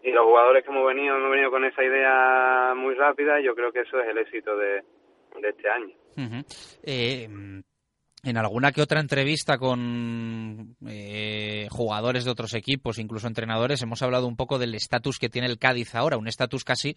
Y 0.04 0.12
los 0.12 0.26
jugadores 0.26 0.64
que 0.64 0.70
hemos 0.70 0.86
venido, 0.86 1.16
hemos 1.16 1.32
venido 1.32 1.50
con 1.50 1.66
esa 1.66 1.84
idea 1.84 2.74
muy 2.76 2.94
rápida 2.94 3.40
y 3.40 3.46
yo 3.46 3.56
creo 3.56 3.72
que 3.72 3.80
eso 3.80 4.00
es 4.00 4.08
el 4.08 4.18
éxito 4.20 4.56
de, 4.56 4.84
de 5.40 5.50
este 5.50 5.70
año. 5.70 5.96
En 8.24 8.38
alguna 8.38 8.72
que 8.72 8.82
otra 8.82 9.02
entrevista 9.02 9.58
con 9.58 10.78
eh, 10.88 11.68
jugadores 11.70 12.24
de 12.24 12.32
otros 12.32 12.54
equipos, 12.54 12.98
incluso 12.98 13.28
entrenadores, 13.28 13.82
hemos 13.82 14.02
hablado 14.02 14.28
un 14.28 14.38
poco 14.38 14.58
del 14.58 14.76
estatus 14.76 15.20
que 15.20 15.30
tiene 15.30 15.48
el 15.48 15.60
Cádiz 15.60 15.94
ahora, 15.94 16.18
un 16.18 16.30
estatus 16.30 16.64
casi 16.64 16.96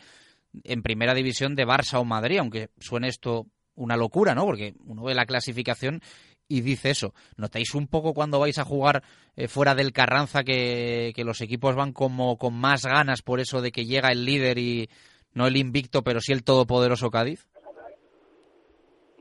en 0.62 0.82
primera 0.82 1.14
división 1.14 1.56
de 1.56 1.66
Barça 1.66 1.98
o 1.98 2.04
Madrid, 2.04 2.38
aunque 2.38 2.70
suene 2.78 3.08
esto 3.08 3.46
una 3.74 3.96
locura, 3.96 4.34
¿no? 4.36 4.44
Porque 4.44 4.74
uno 4.86 5.02
ve 5.02 5.14
la 5.14 5.26
clasificación 5.26 6.00
y 6.48 6.60
dice 6.60 6.90
eso. 6.90 7.12
¿Notáis 7.36 7.74
un 7.74 7.88
poco 7.88 8.14
cuando 8.14 8.38
vais 8.38 8.58
a 8.58 8.64
jugar 8.64 9.02
eh, 9.34 9.48
fuera 9.48 9.74
del 9.74 9.92
Carranza 9.92 10.44
que, 10.44 11.12
que, 11.14 11.24
los 11.24 11.40
equipos 11.40 11.74
van 11.74 11.92
como 11.92 12.38
con 12.38 12.54
más 12.54 12.84
ganas 12.84 13.22
por 13.22 13.40
eso 13.40 13.60
de 13.60 13.72
que 13.72 13.84
llega 13.84 14.12
el 14.12 14.24
líder 14.24 14.58
y 14.58 14.88
no 15.34 15.48
el 15.48 15.56
invicto, 15.56 16.02
pero 16.04 16.20
sí 16.20 16.32
el 16.32 16.44
todopoderoso 16.44 17.10
Cádiz? 17.10 17.48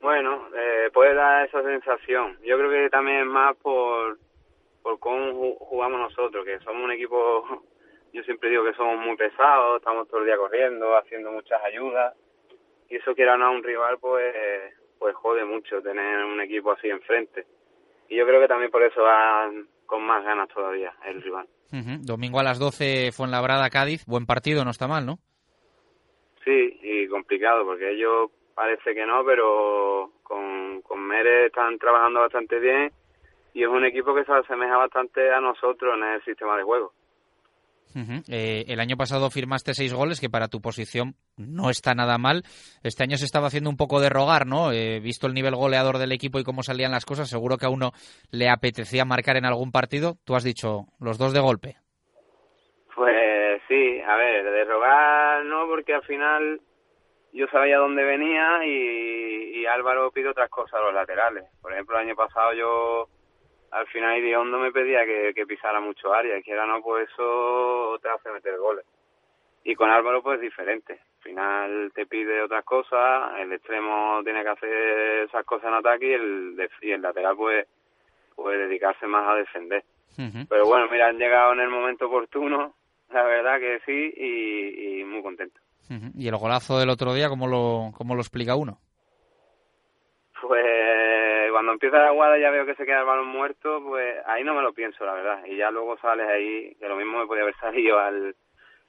Bueno, 0.06 0.50
eh, 0.56 0.92
puede 0.94 1.16
dar 1.16 1.48
esa 1.48 1.64
sensación. 1.64 2.38
Yo 2.44 2.60
creo 2.60 2.70
que 2.70 2.92
también 2.92 3.22
es 3.22 3.26
más 3.26 3.58
por, 3.58 4.20
por 4.84 5.00
cómo 5.00 5.56
jugamos 5.56 6.00
nosotros, 6.00 6.46
que 6.46 6.60
somos 6.60 6.84
un 6.84 6.92
equipo, 6.92 7.44
yo 8.14 8.22
siempre 8.22 8.52
digo 8.52 8.64
que 8.64 8.76
somos 8.76 9.04
muy 9.04 9.18
pesados, 9.18 9.78
estamos 9.80 10.08
todo 10.08 10.20
el 10.20 10.28
día 10.28 10.38
corriendo, 10.38 10.96
haciendo 10.96 11.32
muchas 11.32 11.60
ayudas, 11.64 12.14
y 12.88 12.98
eso 12.98 13.16
que 13.16 13.24
era 13.24 13.36
no 13.36 13.52
un 13.52 13.64
rival, 13.64 13.98
pues 14.00 14.36
pues 15.00 15.16
jode 15.16 15.44
mucho 15.44 15.82
tener 15.82 16.24
un 16.24 16.40
equipo 16.40 16.74
así 16.74 16.88
enfrente. 16.88 17.48
Y 18.08 18.18
yo 18.18 18.28
creo 18.28 18.40
que 18.40 18.48
también 18.48 18.70
por 18.70 18.84
eso 18.84 19.02
va 19.02 19.52
con 19.88 20.04
más 20.04 20.24
ganas 20.24 20.50
todavía 20.50 20.94
el 21.08 21.20
rival. 21.24 21.48
Uh 21.74 21.78
-huh. 21.78 22.00
Domingo 22.06 22.40
a 22.40 22.44
las 22.44 22.60
12 22.60 23.12
fue 23.12 23.26
en 23.26 23.32
Labrada, 23.32 23.72
Cádiz. 23.72 24.06
Buen 24.06 24.28
partido, 24.28 24.64
no 24.66 24.70
está 24.70 24.88
mal, 24.88 25.04
¿no? 25.04 25.18
Sí, 26.44 26.80
y 26.84 27.08
complicado, 27.08 27.66
porque 27.66 27.90
ellos 27.90 28.30
parece 28.56 28.96
que 28.96 29.06
no, 29.06 29.24
pero 29.26 30.12
con, 30.24 30.82
con 30.82 31.02
Mere 31.02 31.48
están 31.48 31.78
trabajando 31.78 32.22
bastante 32.22 32.60
bien 32.60 32.92
y 33.54 33.64
es 33.64 33.70
un 33.70 33.86
equipo 33.86 34.16
que 34.16 34.26
se 34.26 34.34
asemeja 34.34 34.78
bastante 34.78 35.32
a 35.32 35.40
nosotros 35.40 35.96
en 35.96 36.04
el 36.04 36.24
sistema 36.24 36.58
de 36.58 36.64
juego. 36.64 36.94
Uh 37.96 38.00
-huh. 38.00 38.24
eh, 38.28 38.66
el 38.68 38.82
año 38.82 38.98
pasado 38.98 39.30
firmaste 39.30 39.74
seis 39.74 39.94
goles, 39.94 40.20
que 40.20 40.30
para 40.30 40.50
tu 40.50 40.60
posición 40.60 41.16
no 41.38 41.70
está 41.70 41.94
nada 41.94 42.18
mal. 42.18 42.44
Este 42.84 43.04
año 43.04 43.16
se 43.16 43.24
estaba 43.24 43.48
haciendo 43.48 43.70
un 43.70 43.78
poco 43.78 44.02
de 44.02 44.10
rogar, 44.10 44.46
¿no? 44.46 44.74
Eh, 44.74 45.00
visto 45.00 45.28
el 45.28 45.34
nivel 45.34 45.56
goleador 45.56 45.98
del 45.98 46.12
equipo 46.12 46.38
y 46.38 46.44
cómo 46.44 46.62
salían 46.62 46.92
las 46.92 47.06
cosas, 47.06 47.30
seguro 47.30 47.58
que 47.58 47.68
a 47.68 47.70
uno 47.70 47.92
le 48.32 48.50
apetecía 48.50 49.06
marcar 49.06 49.38
en 49.38 49.46
algún 49.46 49.72
partido. 49.72 50.16
Tú 50.26 50.36
has 50.36 50.44
dicho 50.44 50.88
los 51.00 51.18
dos 51.18 51.32
de 51.32 51.40
golpe. 51.40 51.78
Pues 52.94 53.62
sí, 53.70 54.02
a 54.02 54.16
ver, 54.18 54.44
de 54.44 54.66
rogar 54.66 55.46
no, 55.46 55.66
porque 55.68 55.94
al 55.94 56.04
final 56.04 56.60
yo 57.36 57.48
sabía 57.48 57.78
dónde 57.78 58.04
venía 58.04 58.66
y, 58.66 59.60
y 59.60 59.66
Álvaro 59.66 60.10
pide 60.12 60.30
otras 60.30 60.50
cosas 60.50 60.80
a 60.80 60.84
los 60.84 60.94
laterales. 60.94 61.44
Por 61.62 61.74
ejemplo, 61.74 61.96
el 61.96 62.08
año 62.08 62.16
pasado 62.16 62.54
yo 62.54 63.08
al 63.72 63.88
final 63.88 64.18
Iriondo 64.18 64.58
me 64.58 64.72
pedía 64.72 65.06
que, 65.06 65.34
que 65.36 65.46
pisara 65.46 65.82
mucho 65.82 66.14
área, 66.14 66.38
y 66.38 66.44
que 66.44 66.52
era 66.52 66.66
no, 66.66 66.82
pues 66.82 67.10
eso 67.10 68.00
te 68.02 68.08
hace 68.10 68.32
meter 68.32 68.58
goles. 68.58 68.86
Y 69.66 69.76
con 69.76 69.90
Álvaro 69.90 70.24
pues 70.24 70.36
es 70.36 70.42
diferente. 70.42 70.94
Al 70.94 71.24
final 71.24 71.92
te 71.94 72.06
pide 72.06 72.42
otras 72.42 72.64
cosas, 72.64 73.38
el 73.40 73.52
extremo 73.52 74.22
tiene 74.24 74.44
que 74.44 74.50
hacer 74.50 75.26
esas 75.28 75.44
cosas 75.44 75.68
en 75.68 75.74
ataque 75.74 76.08
y 76.08 76.14
el, 76.14 76.70
y 76.82 76.92
el 76.92 77.02
lateral 77.02 77.36
pues 77.36 77.68
puede 78.36 78.60
dedicarse 78.68 79.08
más 79.08 79.28
a 79.28 79.36
defender. 79.36 79.84
Uh 80.18 80.22
-huh. 80.22 80.48
Pero 80.48 80.66
bueno, 80.68 80.88
mira, 80.90 81.08
han 81.08 81.18
llegado 81.18 81.52
en 81.54 81.60
el 81.60 81.70
momento 81.70 82.06
oportuno, 82.06 82.76
la 83.12 83.24
verdad 83.24 83.60
que 83.60 83.82
sí, 83.86 84.14
y, 84.16 85.00
y 85.00 85.04
muy 85.04 85.22
contento. 85.22 85.60
Uh 85.90 85.94
-huh. 85.94 86.12
¿Y 86.16 86.28
el 86.28 86.36
golazo 86.38 86.80
del 86.80 86.90
otro 86.90 87.14
día, 87.14 87.30
cómo 87.30 87.48
lo, 87.48 87.92
cómo 87.98 88.16
lo 88.16 88.22
explica 88.22 88.56
uno? 88.56 88.80
Pues 90.42 91.52
cuando 91.52 91.72
empieza 91.72 91.98
la 91.98 92.12
guada 92.12 92.38
ya 92.38 92.52
veo 92.52 92.66
que 92.66 92.76
se 92.76 92.86
queda 92.86 93.00
el 93.00 93.06
balón 93.06 93.28
muerto, 93.28 93.82
pues 93.84 94.16
ahí 94.26 94.44
no 94.44 94.54
me 94.54 94.62
lo 94.62 94.74
pienso, 94.74 95.06
la 95.06 95.14
verdad. 95.14 95.46
Y 95.46 95.58
ya 95.58 95.72
luego 95.72 95.98
sales 95.98 96.28
ahí, 96.28 96.76
que 96.80 96.88
lo 96.88 96.98
mismo 96.98 97.20
me 97.20 97.28
podía 97.28 97.44
haber 97.44 97.56
salido 97.62 97.98
al, 97.98 98.36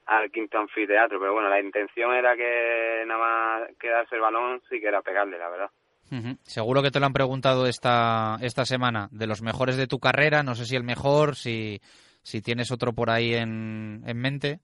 al 0.06 0.30
quinto 0.30 0.58
anfiteatro, 0.58 1.18
pero 1.20 1.32
bueno, 1.32 1.48
la 1.48 1.60
intención 1.60 2.12
era 2.14 2.36
que 2.36 3.04
nada 3.06 3.20
más 3.20 3.76
quedarse 3.78 4.16
el 4.16 4.20
balón, 4.20 4.60
sí 4.68 4.80
que 4.80 4.88
era 4.88 5.02
pegarle, 5.02 5.38
la 5.38 5.48
verdad. 5.48 5.70
Uh 6.10 6.14
-huh. 6.16 6.38
Seguro 6.42 6.82
que 6.82 6.90
te 6.90 7.00
lo 7.00 7.06
han 7.06 7.12
preguntado 7.12 7.66
esta, 7.66 8.36
esta 8.40 8.64
semana, 8.64 9.08
de 9.10 9.26
los 9.26 9.42
mejores 9.42 9.76
de 9.76 9.86
tu 9.86 9.98
carrera, 9.98 10.42
no 10.42 10.54
sé 10.54 10.64
si 10.64 10.76
el 10.76 10.84
mejor, 10.84 11.36
si, 11.36 11.80
si 12.22 12.42
tienes 12.42 12.70
otro 12.70 12.92
por 12.92 13.10
ahí 13.10 13.34
en, 13.34 14.02
en 14.06 14.18
mente. 14.20 14.60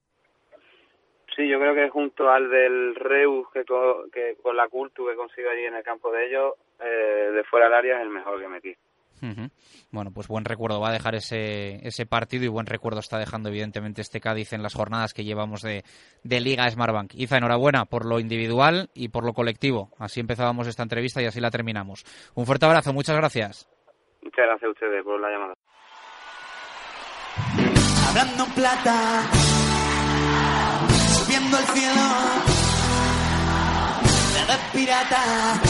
Sí, 1.35 1.49
yo 1.49 1.59
creo 1.59 1.75
que 1.75 1.89
junto 1.89 2.31
al 2.31 2.51
del 2.51 2.95
Reus, 2.95 3.49
que, 3.53 3.65
co 3.65 4.05
que 4.13 4.37
con 4.43 4.57
la 4.57 4.69
Cultu 4.69 5.07
que 5.07 5.17
consigo 5.17 5.49
allí 5.49 5.65
en 5.65 5.75
el 5.75 5.83
campo 5.83 6.13
de 6.13 6.27
ellos, 6.27 6.55
eh, 6.81 7.31
de 7.33 7.45
fuera 7.45 7.67
del 7.67 7.75
área 7.75 7.97
es 7.97 8.03
el 8.03 8.11
mejor 8.11 8.39
que 8.41 8.49
metí. 8.49 8.77
Uh 9.23 9.27
-huh. 9.27 9.51
Bueno, 9.93 10.11
pues 10.13 10.27
buen 10.27 10.45
recuerdo 10.45 10.81
va 10.81 10.89
a 10.89 10.93
dejar 10.93 11.15
ese, 11.15 11.87
ese 11.87 12.07
partido 12.07 12.45
y 12.45 12.49
buen 12.49 12.67
recuerdo 12.67 12.99
está 12.99 13.19
dejando 13.19 13.51
evidentemente 13.51 14.01
este 14.01 14.21
Cádiz 14.21 14.53
en 14.53 14.63
las 14.63 14.75
jornadas 14.75 15.15
que 15.15 15.25
llevamos 15.25 15.63
de, 15.63 15.85
de 16.25 16.41
Liga 16.41 16.69
Smartbank. 16.69 17.15
Iza, 17.15 17.39
enhorabuena 17.39 17.85
por 17.85 18.05
lo 18.05 18.19
individual 18.19 18.91
y 18.95 19.09
por 19.09 19.25
lo 19.25 19.33
colectivo. 19.33 19.91
Así 19.99 20.19
empezábamos 20.19 20.67
esta 20.67 20.83
entrevista 20.83 21.23
y 21.23 21.27
así 21.27 21.41
la 21.41 21.51
terminamos. 21.51 22.05
Un 22.35 22.47
fuerte 22.47 22.67
abrazo, 22.67 22.93
muchas 22.93 23.17
gracias. 23.17 23.69
Muchas 24.23 24.45
gracias 24.45 24.69
a 24.69 24.71
ustedes 24.73 25.05
por 25.05 25.21
la 25.21 25.31
llamada. 25.31 25.55
Hablando 28.09 28.45
en 28.45 28.55
plata, 28.55 29.31
pirata. 34.73 35.61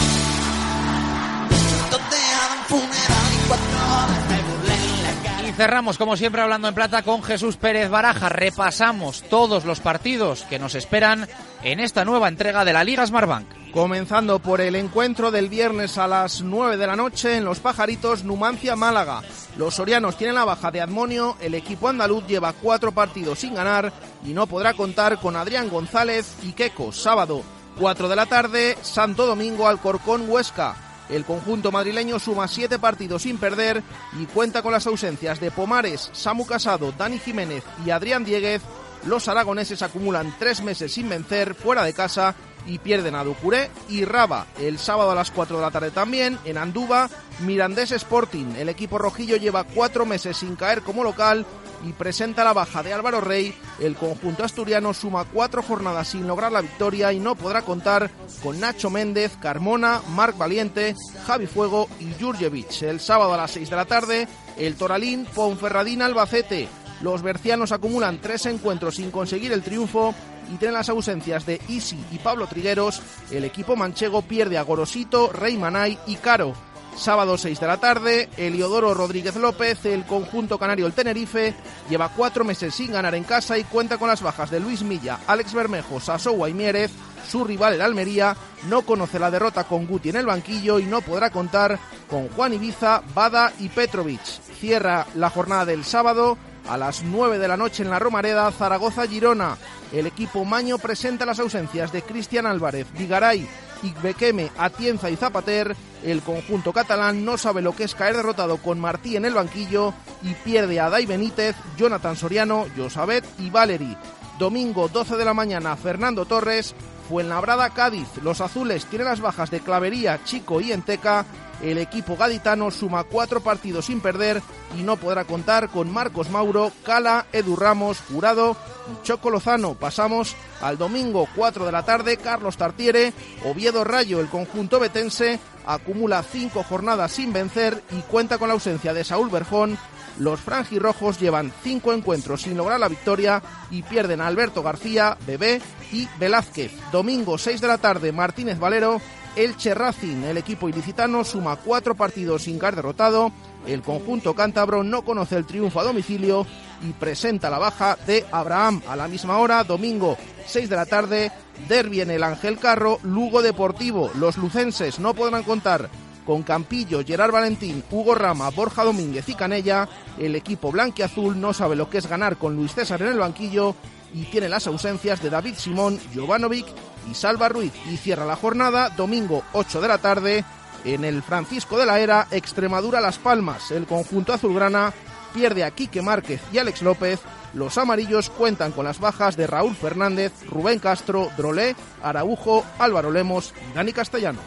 Y 5.46 5.52
cerramos, 5.52 5.98
como 5.98 6.16
siempre, 6.16 6.40
hablando 6.40 6.68
en 6.68 6.74
plata 6.74 7.02
con 7.02 7.22
Jesús 7.22 7.56
Pérez 7.56 7.90
Baraja. 7.90 8.28
Repasamos 8.28 9.22
todos 9.28 9.64
los 9.64 9.80
partidos 9.80 10.44
que 10.44 10.58
nos 10.58 10.74
esperan 10.74 11.28
en 11.62 11.80
esta 11.80 12.04
nueva 12.04 12.28
entrega 12.28 12.64
de 12.64 12.72
la 12.72 12.84
Liga 12.84 13.06
Smartbank. 13.06 13.61
Comenzando 13.72 14.38
por 14.38 14.60
el 14.60 14.74
encuentro 14.74 15.30
del 15.30 15.48
viernes 15.48 15.96
a 15.96 16.06
las 16.06 16.42
9 16.42 16.76
de 16.76 16.86
la 16.86 16.94
noche 16.94 17.38
en 17.38 17.44
Los 17.46 17.58
Pajaritos, 17.58 18.22
Numancia, 18.22 18.76
Málaga. 18.76 19.22
Los 19.56 19.76
sorianos 19.76 20.18
tienen 20.18 20.34
la 20.34 20.44
baja 20.44 20.70
de 20.70 20.82
Admonio, 20.82 21.38
el 21.40 21.54
equipo 21.54 21.88
andaluz 21.88 22.26
lleva 22.26 22.52
cuatro 22.52 22.92
partidos 22.92 23.38
sin 23.38 23.54
ganar 23.54 23.90
y 24.26 24.34
no 24.34 24.46
podrá 24.46 24.74
contar 24.74 25.18
con 25.18 25.36
Adrián 25.36 25.70
González 25.70 26.36
y 26.42 26.52
Queco. 26.52 26.92
Sábado, 26.92 27.42
4 27.78 28.10
de 28.10 28.16
la 28.16 28.26
tarde, 28.26 28.76
Santo 28.82 29.24
Domingo, 29.24 29.66
Alcorcón, 29.66 30.28
Huesca. 30.28 30.76
El 31.08 31.24
conjunto 31.24 31.72
madrileño 31.72 32.18
suma 32.18 32.48
siete 32.48 32.78
partidos 32.78 33.22
sin 33.22 33.38
perder 33.38 33.82
y 34.20 34.26
cuenta 34.26 34.62
con 34.62 34.72
las 34.72 34.86
ausencias 34.86 35.40
de 35.40 35.50
Pomares, 35.50 36.10
Samu 36.12 36.44
Casado, 36.44 36.92
Dani 36.92 37.18
Jiménez 37.18 37.64
y 37.86 37.90
Adrián 37.90 38.22
Dieguez. 38.22 38.60
Los 39.06 39.28
aragoneses 39.28 39.80
acumulan 39.82 40.34
tres 40.38 40.62
meses 40.62 40.92
sin 40.92 41.08
vencer 41.08 41.54
fuera 41.54 41.84
de 41.84 41.92
casa 41.94 42.36
y 42.66 42.78
pierden 42.78 43.14
a 43.14 43.24
Ducuré 43.24 43.70
y 43.88 44.04
Raba. 44.04 44.46
El 44.58 44.78
sábado 44.78 45.10
a 45.10 45.14
las 45.14 45.30
4 45.30 45.56
de 45.56 45.62
la 45.62 45.70
tarde 45.70 45.90
también, 45.90 46.38
en 46.44 46.58
Anduba, 46.58 47.08
Mirandés 47.40 47.92
Sporting. 47.92 48.54
El 48.56 48.68
equipo 48.68 48.98
rojillo 48.98 49.36
lleva 49.36 49.64
cuatro 49.64 50.06
meses 50.06 50.36
sin 50.36 50.56
caer 50.56 50.82
como 50.82 51.04
local 51.04 51.46
y 51.84 51.92
presenta 51.92 52.44
la 52.44 52.52
baja 52.52 52.82
de 52.82 52.92
Álvaro 52.92 53.20
Rey. 53.20 53.54
El 53.80 53.96
conjunto 53.96 54.44
asturiano 54.44 54.94
suma 54.94 55.24
cuatro 55.24 55.62
jornadas 55.62 56.08
sin 56.08 56.26
lograr 56.26 56.52
la 56.52 56.60
victoria 56.60 57.12
y 57.12 57.18
no 57.18 57.34
podrá 57.34 57.62
contar 57.62 58.10
con 58.42 58.60
Nacho 58.60 58.90
Méndez, 58.90 59.36
Carmona, 59.40 60.00
Marc 60.10 60.36
Valiente, 60.38 60.94
Javi 61.26 61.46
Fuego 61.46 61.88
y 62.00 62.12
Jurjevic. 62.22 62.82
El 62.82 63.00
sábado 63.00 63.34
a 63.34 63.36
las 63.36 63.50
6 63.52 63.70
de 63.70 63.76
la 63.76 63.84
tarde, 63.84 64.28
el 64.56 64.76
Toralín, 64.76 65.26
Ponferradín, 65.26 66.02
Albacete. 66.02 66.68
Los 67.00 67.22
bercianos 67.22 67.72
acumulan 67.72 68.20
tres 68.20 68.46
encuentros 68.46 68.94
sin 68.96 69.10
conseguir 69.10 69.52
el 69.52 69.62
triunfo 69.62 70.14
y 70.52 70.56
tienen 70.56 70.74
las 70.74 70.88
ausencias 70.88 71.46
de 71.46 71.60
Isi 71.68 71.98
y 72.12 72.18
Pablo 72.18 72.46
Trigueros. 72.46 73.00
El 73.30 73.44
equipo 73.44 73.76
manchego 73.76 74.22
pierde 74.22 74.58
a 74.58 74.62
Gorosito, 74.62 75.32
Rey 75.32 75.56
Manay 75.56 75.98
y 76.06 76.16
Caro. 76.16 76.54
Sábado 76.96 77.38
6 77.38 77.58
de 77.58 77.66
la 77.66 77.78
tarde, 77.78 78.28
Eliodoro 78.36 78.92
Rodríguez 78.92 79.36
López, 79.36 79.86
el 79.86 80.04
conjunto 80.04 80.58
canario 80.58 80.86
el 80.86 80.92
Tenerife, 80.92 81.54
lleva 81.88 82.10
cuatro 82.10 82.44
meses 82.44 82.74
sin 82.74 82.92
ganar 82.92 83.14
en 83.14 83.24
casa 83.24 83.56
y 83.56 83.64
cuenta 83.64 83.96
con 83.96 84.08
las 84.08 84.20
bajas 84.20 84.50
de 84.50 84.60
Luis 84.60 84.82
Milla, 84.82 85.20
Alex 85.26 85.54
Bermejo, 85.54 86.00
Sasowa 86.00 86.50
y 86.50 86.54
Mieres. 86.54 86.90
Su 87.26 87.44
rival, 87.44 87.74
el 87.74 87.80
Almería, 87.80 88.36
no 88.68 88.82
conoce 88.82 89.18
la 89.18 89.30
derrota 89.30 89.64
con 89.64 89.86
Guti 89.86 90.10
en 90.10 90.16
el 90.16 90.26
banquillo 90.26 90.78
y 90.78 90.84
no 90.84 91.00
podrá 91.00 91.30
contar 91.30 91.78
con 92.10 92.28
Juan 92.28 92.52
Ibiza, 92.52 93.02
Bada 93.14 93.52
y 93.58 93.68
Petrovic. 93.68 94.20
Cierra 94.60 95.06
la 95.14 95.30
jornada 95.30 95.64
del 95.64 95.84
sábado 95.84 96.36
a 96.68 96.76
las 96.76 97.02
9 97.02 97.38
de 97.38 97.48
la 97.48 97.56
noche 97.56 97.82
en 97.82 97.90
la 97.90 97.98
Romareda, 97.98 98.50
Zaragoza-Girona. 98.50 99.56
El 99.92 100.06
equipo 100.06 100.44
Maño 100.44 100.78
presenta 100.78 101.26
las 101.26 101.38
ausencias 101.38 101.92
de 101.92 102.02
Cristian 102.02 102.46
Álvarez, 102.46 102.86
Vigaray, 102.96 103.46
Igbequeme, 103.82 104.50
Atienza 104.58 105.10
y 105.10 105.16
Zapater. 105.16 105.76
El 106.02 106.22
conjunto 106.22 106.72
catalán 106.72 107.24
no 107.24 107.36
sabe 107.36 107.62
lo 107.62 107.74
que 107.74 107.84
es 107.84 107.94
caer 107.94 108.16
derrotado 108.16 108.56
con 108.58 108.80
Martí 108.80 109.16
en 109.16 109.24
el 109.24 109.34
banquillo 109.34 109.92
y 110.22 110.34
pierde 110.34 110.80
a 110.80 110.88
Dai 110.88 111.06
Benítez, 111.06 111.56
Jonathan 111.76 112.16
Soriano, 112.16 112.66
Josabet 112.76 113.24
y 113.38 113.50
Valery. 113.50 113.96
Domingo 114.38 114.88
12 114.88 115.16
de 115.16 115.24
la 115.24 115.34
mañana, 115.34 115.76
Fernando 115.76 116.24
Torres, 116.24 116.74
Fuenlabrada 117.08 117.70
Cádiz. 117.70 118.08
Los 118.22 118.40
azules 118.40 118.86
tienen 118.86 119.08
las 119.08 119.20
bajas 119.20 119.50
de 119.50 119.60
Clavería, 119.60 120.24
Chico 120.24 120.60
y 120.60 120.72
Enteca. 120.72 121.26
El 121.62 121.78
equipo 121.78 122.16
gaditano 122.16 122.70
suma 122.70 123.04
cuatro 123.04 123.40
partidos 123.40 123.86
sin 123.86 124.00
perder 124.00 124.42
y 124.76 124.82
no 124.82 124.96
podrá 124.96 125.24
contar 125.24 125.68
con 125.68 125.92
Marcos 125.92 126.28
Mauro, 126.28 126.72
Cala, 126.84 127.26
Edu 127.32 127.54
Ramos, 127.54 128.00
Jurado 128.00 128.56
y 128.92 129.06
Choco 129.06 129.30
Lozano. 129.30 129.74
Pasamos 129.74 130.34
al 130.60 130.76
domingo 130.76 131.28
4 131.36 131.64
de 131.64 131.72
la 131.72 131.84
tarde. 131.84 132.16
Carlos 132.16 132.56
Tartiere, 132.56 133.12
Oviedo 133.44 133.84
Rayo, 133.84 134.20
el 134.20 134.28
conjunto 134.28 134.80
betense, 134.80 135.38
acumula 135.64 136.24
cinco 136.24 136.64
jornadas 136.64 137.12
sin 137.12 137.32
vencer 137.32 137.80
y 137.92 138.00
cuenta 138.02 138.38
con 138.38 138.48
la 138.48 138.54
ausencia 138.54 138.92
de 138.92 139.04
Saúl 139.04 139.30
Berjón 139.30 139.78
los 140.18 140.40
franjirrojos 140.40 141.18
llevan 141.18 141.52
cinco 141.62 141.92
encuentros 141.92 142.42
sin 142.42 142.56
lograr 142.56 142.78
la 142.78 142.88
victoria 142.88 143.42
y 143.70 143.82
pierden 143.82 144.20
a 144.20 144.26
Alberto 144.26 144.62
García, 144.62 145.16
Bebé 145.26 145.60
y 145.90 146.08
Velázquez. 146.18 146.72
Domingo 146.90 147.38
6 147.38 147.60
de 147.60 147.68
la 147.68 147.78
tarde, 147.78 148.12
Martínez 148.12 148.58
Valero, 148.58 149.00
Elche 149.34 149.74
Racing, 149.74 150.24
el 150.24 150.36
equipo 150.36 150.68
ilicitano, 150.68 151.24
suma 151.24 151.56
cuatro 151.56 151.94
partidos 151.94 152.42
sin 152.42 152.58
caer 152.58 152.76
derrotado. 152.76 153.32
El 153.66 153.80
conjunto 153.80 154.34
cántabro 154.34 154.82
no 154.82 155.02
conoce 155.02 155.36
el 155.36 155.46
triunfo 155.46 155.80
a 155.80 155.84
domicilio 155.84 156.46
y 156.82 156.92
presenta 156.92 157.48
la 157.48 157.58
baja 157.58 157.96
de 158.06 158.26
Abraham. 158.30 158.82
A 158.88 158.96
la 158.96 159.08
misma 159.08 159.38
hora, 159.38 159.64
domingo 159.64 160.18
6 160.46 160.68
de 160.68 160.76
la 160.76 160.84
tarde, 160.84 161.32
derbi 161.68 162.00
en 162.00 162.10
el 162.10 162.22
Ángel 162.22 162.58
Carro, 162.58 162.98
Lugo 163.04 163.40
Deportivo. 163.40 164.10
Los 164.18 164.36
lucenses 164.36 164.98
no 164.98 165.14
podrán 165.14 165.44
contar 165.44 165.88
con 166.26 166.42
Campillo, 166.42 167.02
Gerard 167.04 167.32
Valentín, 167.32 167.82
Hugo 167.90 168.14
Rama, 168.14 168.50
Borja 168.50 168.84
Domínguez 168.84 169.28
y 169.28 169.34
Canella, 169.34 169.88
el 170.18 170.36
equipo 170.36 170.70
blanquiazul 170.70 171.40
no 171.40 171.52
sabe 171.52 171.74
lo 171.74 171.90
que 171.90 171.98
es 171.98 172.06
ganar 172.06 172.36
con 172.36 172.54
Luis 172.54 172.74
César 172.74 173.02
en 173.02 173.08
el 173.08 173.18
banquillo 173.18 173.74
y 174.14 174.24
tiene 174.24 174.48
las 174.48 174.66
ausencias 174.66 175.22
de 175.22 175.30
David 175.30 175.54
Simón, 175.56 175.98
Jovanovic 176.14 176.66
y 177.10 177.14
Salva 177.14 177.48
Ruiz. 177.48 177.72
Y 177.90 177.96
cierra 177.96 178.24
la 178.24 178.36
jornada 178.36 178.90
domingo 178.90 179.42
8 179.52 179.80
de 179.80 179.88
la 179.88 179.98
tarde 179.98 180.44
en 180.84 181.04
el 181.04 181.22
Francisco 181.22 181.78
de 181.78 181.86
la 181.86 182.00
Era, 182.00 182.26
Extremadura 182.30 183.00
Las 183.00 183.18
Palmas. 183.18 183.70
El 183.70 183.86
conjunto 183.86 184.32
azulgrana 184.32 184.92
pierde 185.32 185.64
a 185.64 185.70
Quique 185.70 186.02
Márquez 186.02 186.40
y 186.52 186.58
Alex 186.58 186.82
López. 186.82 187.20
Los 187.54 187.76
amarillos 187.78 188.30
cuentan 188.30 188.72
con 188.72 188.84
las 188.84 188.98
bajas 188.98 189.36
de 189.36 189.46
Raúl 189.46 189.74
Fernández, 189.74 190.32
Rubén 190.48 190.78
Castro, 190.78 191.30
Drolé, 191.36 191.76
Araujo, 192.02 192.64
Álvaro 192.78 193.10
Lemos 193.10 193.52
y 193.70 193.74
Dani 193.74 193.92
Castellano. 193.92 194.40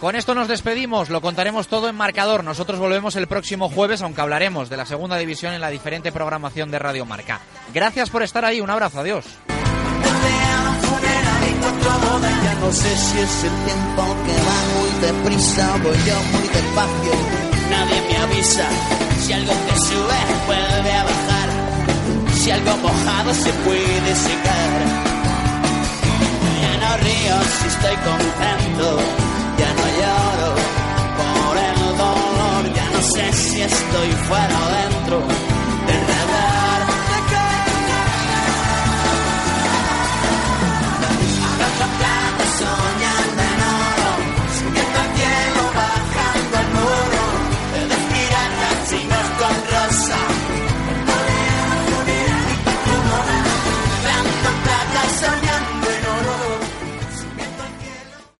Con 0.00 0.14
esto 0.14 0.34
nos 0.34 0.46
despedimos, 0.46 1.08
lo 1.08 1.22
contaremos 1.22 1.68
todo 1.68 1.88
en 1.88 1.96
marcador. 1.96 2.44
Nosotros 2.44 2.78
volvemos 2.78 3.16
el 3.16 3.28
próximo 3.28 3.70
jueves, 3.70 4.02
aunque 4.02 4.20
hablaremos 4.20 4.68
de 4.68 4.76
la 4.76 4.84
segunda 4.84 5.16
división 5.16 5.54
en 5.54 5.62
la 5.62 5.70
diferente 5.70 6.12
programación 6.12 6.70
de 6.70 6.78
Radio 6.78 7.06
Marca. 7.06 7.40
Gracias 7.72 8.10
por 8.10 8.22
estar 8.22 8.44
ahí, 8.44 8.60
un 8.60 8.68
abrazo, 8.68 9.00
adiós. 9.00 9.24
No 12.66 12.72
sé 12.72 12.96
si 12.96 13.18
es 13.18 13.44
el 13.44 13.56
tiempo 13.64 14.02
que 14.24 14.36
va 14.48 14.58
muy 14.74 14.90
deprisa, 15.06 15.76
voy 15.84 15.96
yo 16.06 16.16
muy 16.32 16.48
despacio. 16.48 17.12
Nadie 17.70 18.02
me 18.08 18.16
avisa 18.18 18.66
si 19.20 19.32
algo 19.32 19.52
que 19.66 19.76
sube 19.86 20.18
vuelve 20.46 20.92
a 20.92 21.04
bajar, 21.04 21.48
si 22.34 22.50
algo 22.50 22.76
mojado 22.78 23.34
se 23.34 23.52
puede 23.64 24.16
secar. 24.16 24.78
Ya 26.62 26.72
no 26.82 26.96
río 27.04 27.36
si 27.56 27.66
estoy 27.68 27.96
contento 28.10 28.86
ya 29.58 29.70
no 29.78 29.86
lloro 29.98 30.54
por 31.18 31.56
el 31.68 31.98
dolor, 31.98 32.74
ya 32.74 32.90
no 32.90 33.02
sé 33.02 33.32
si 33.32 33.62
estoy 33.62 34.10
fuera 34.28 34.56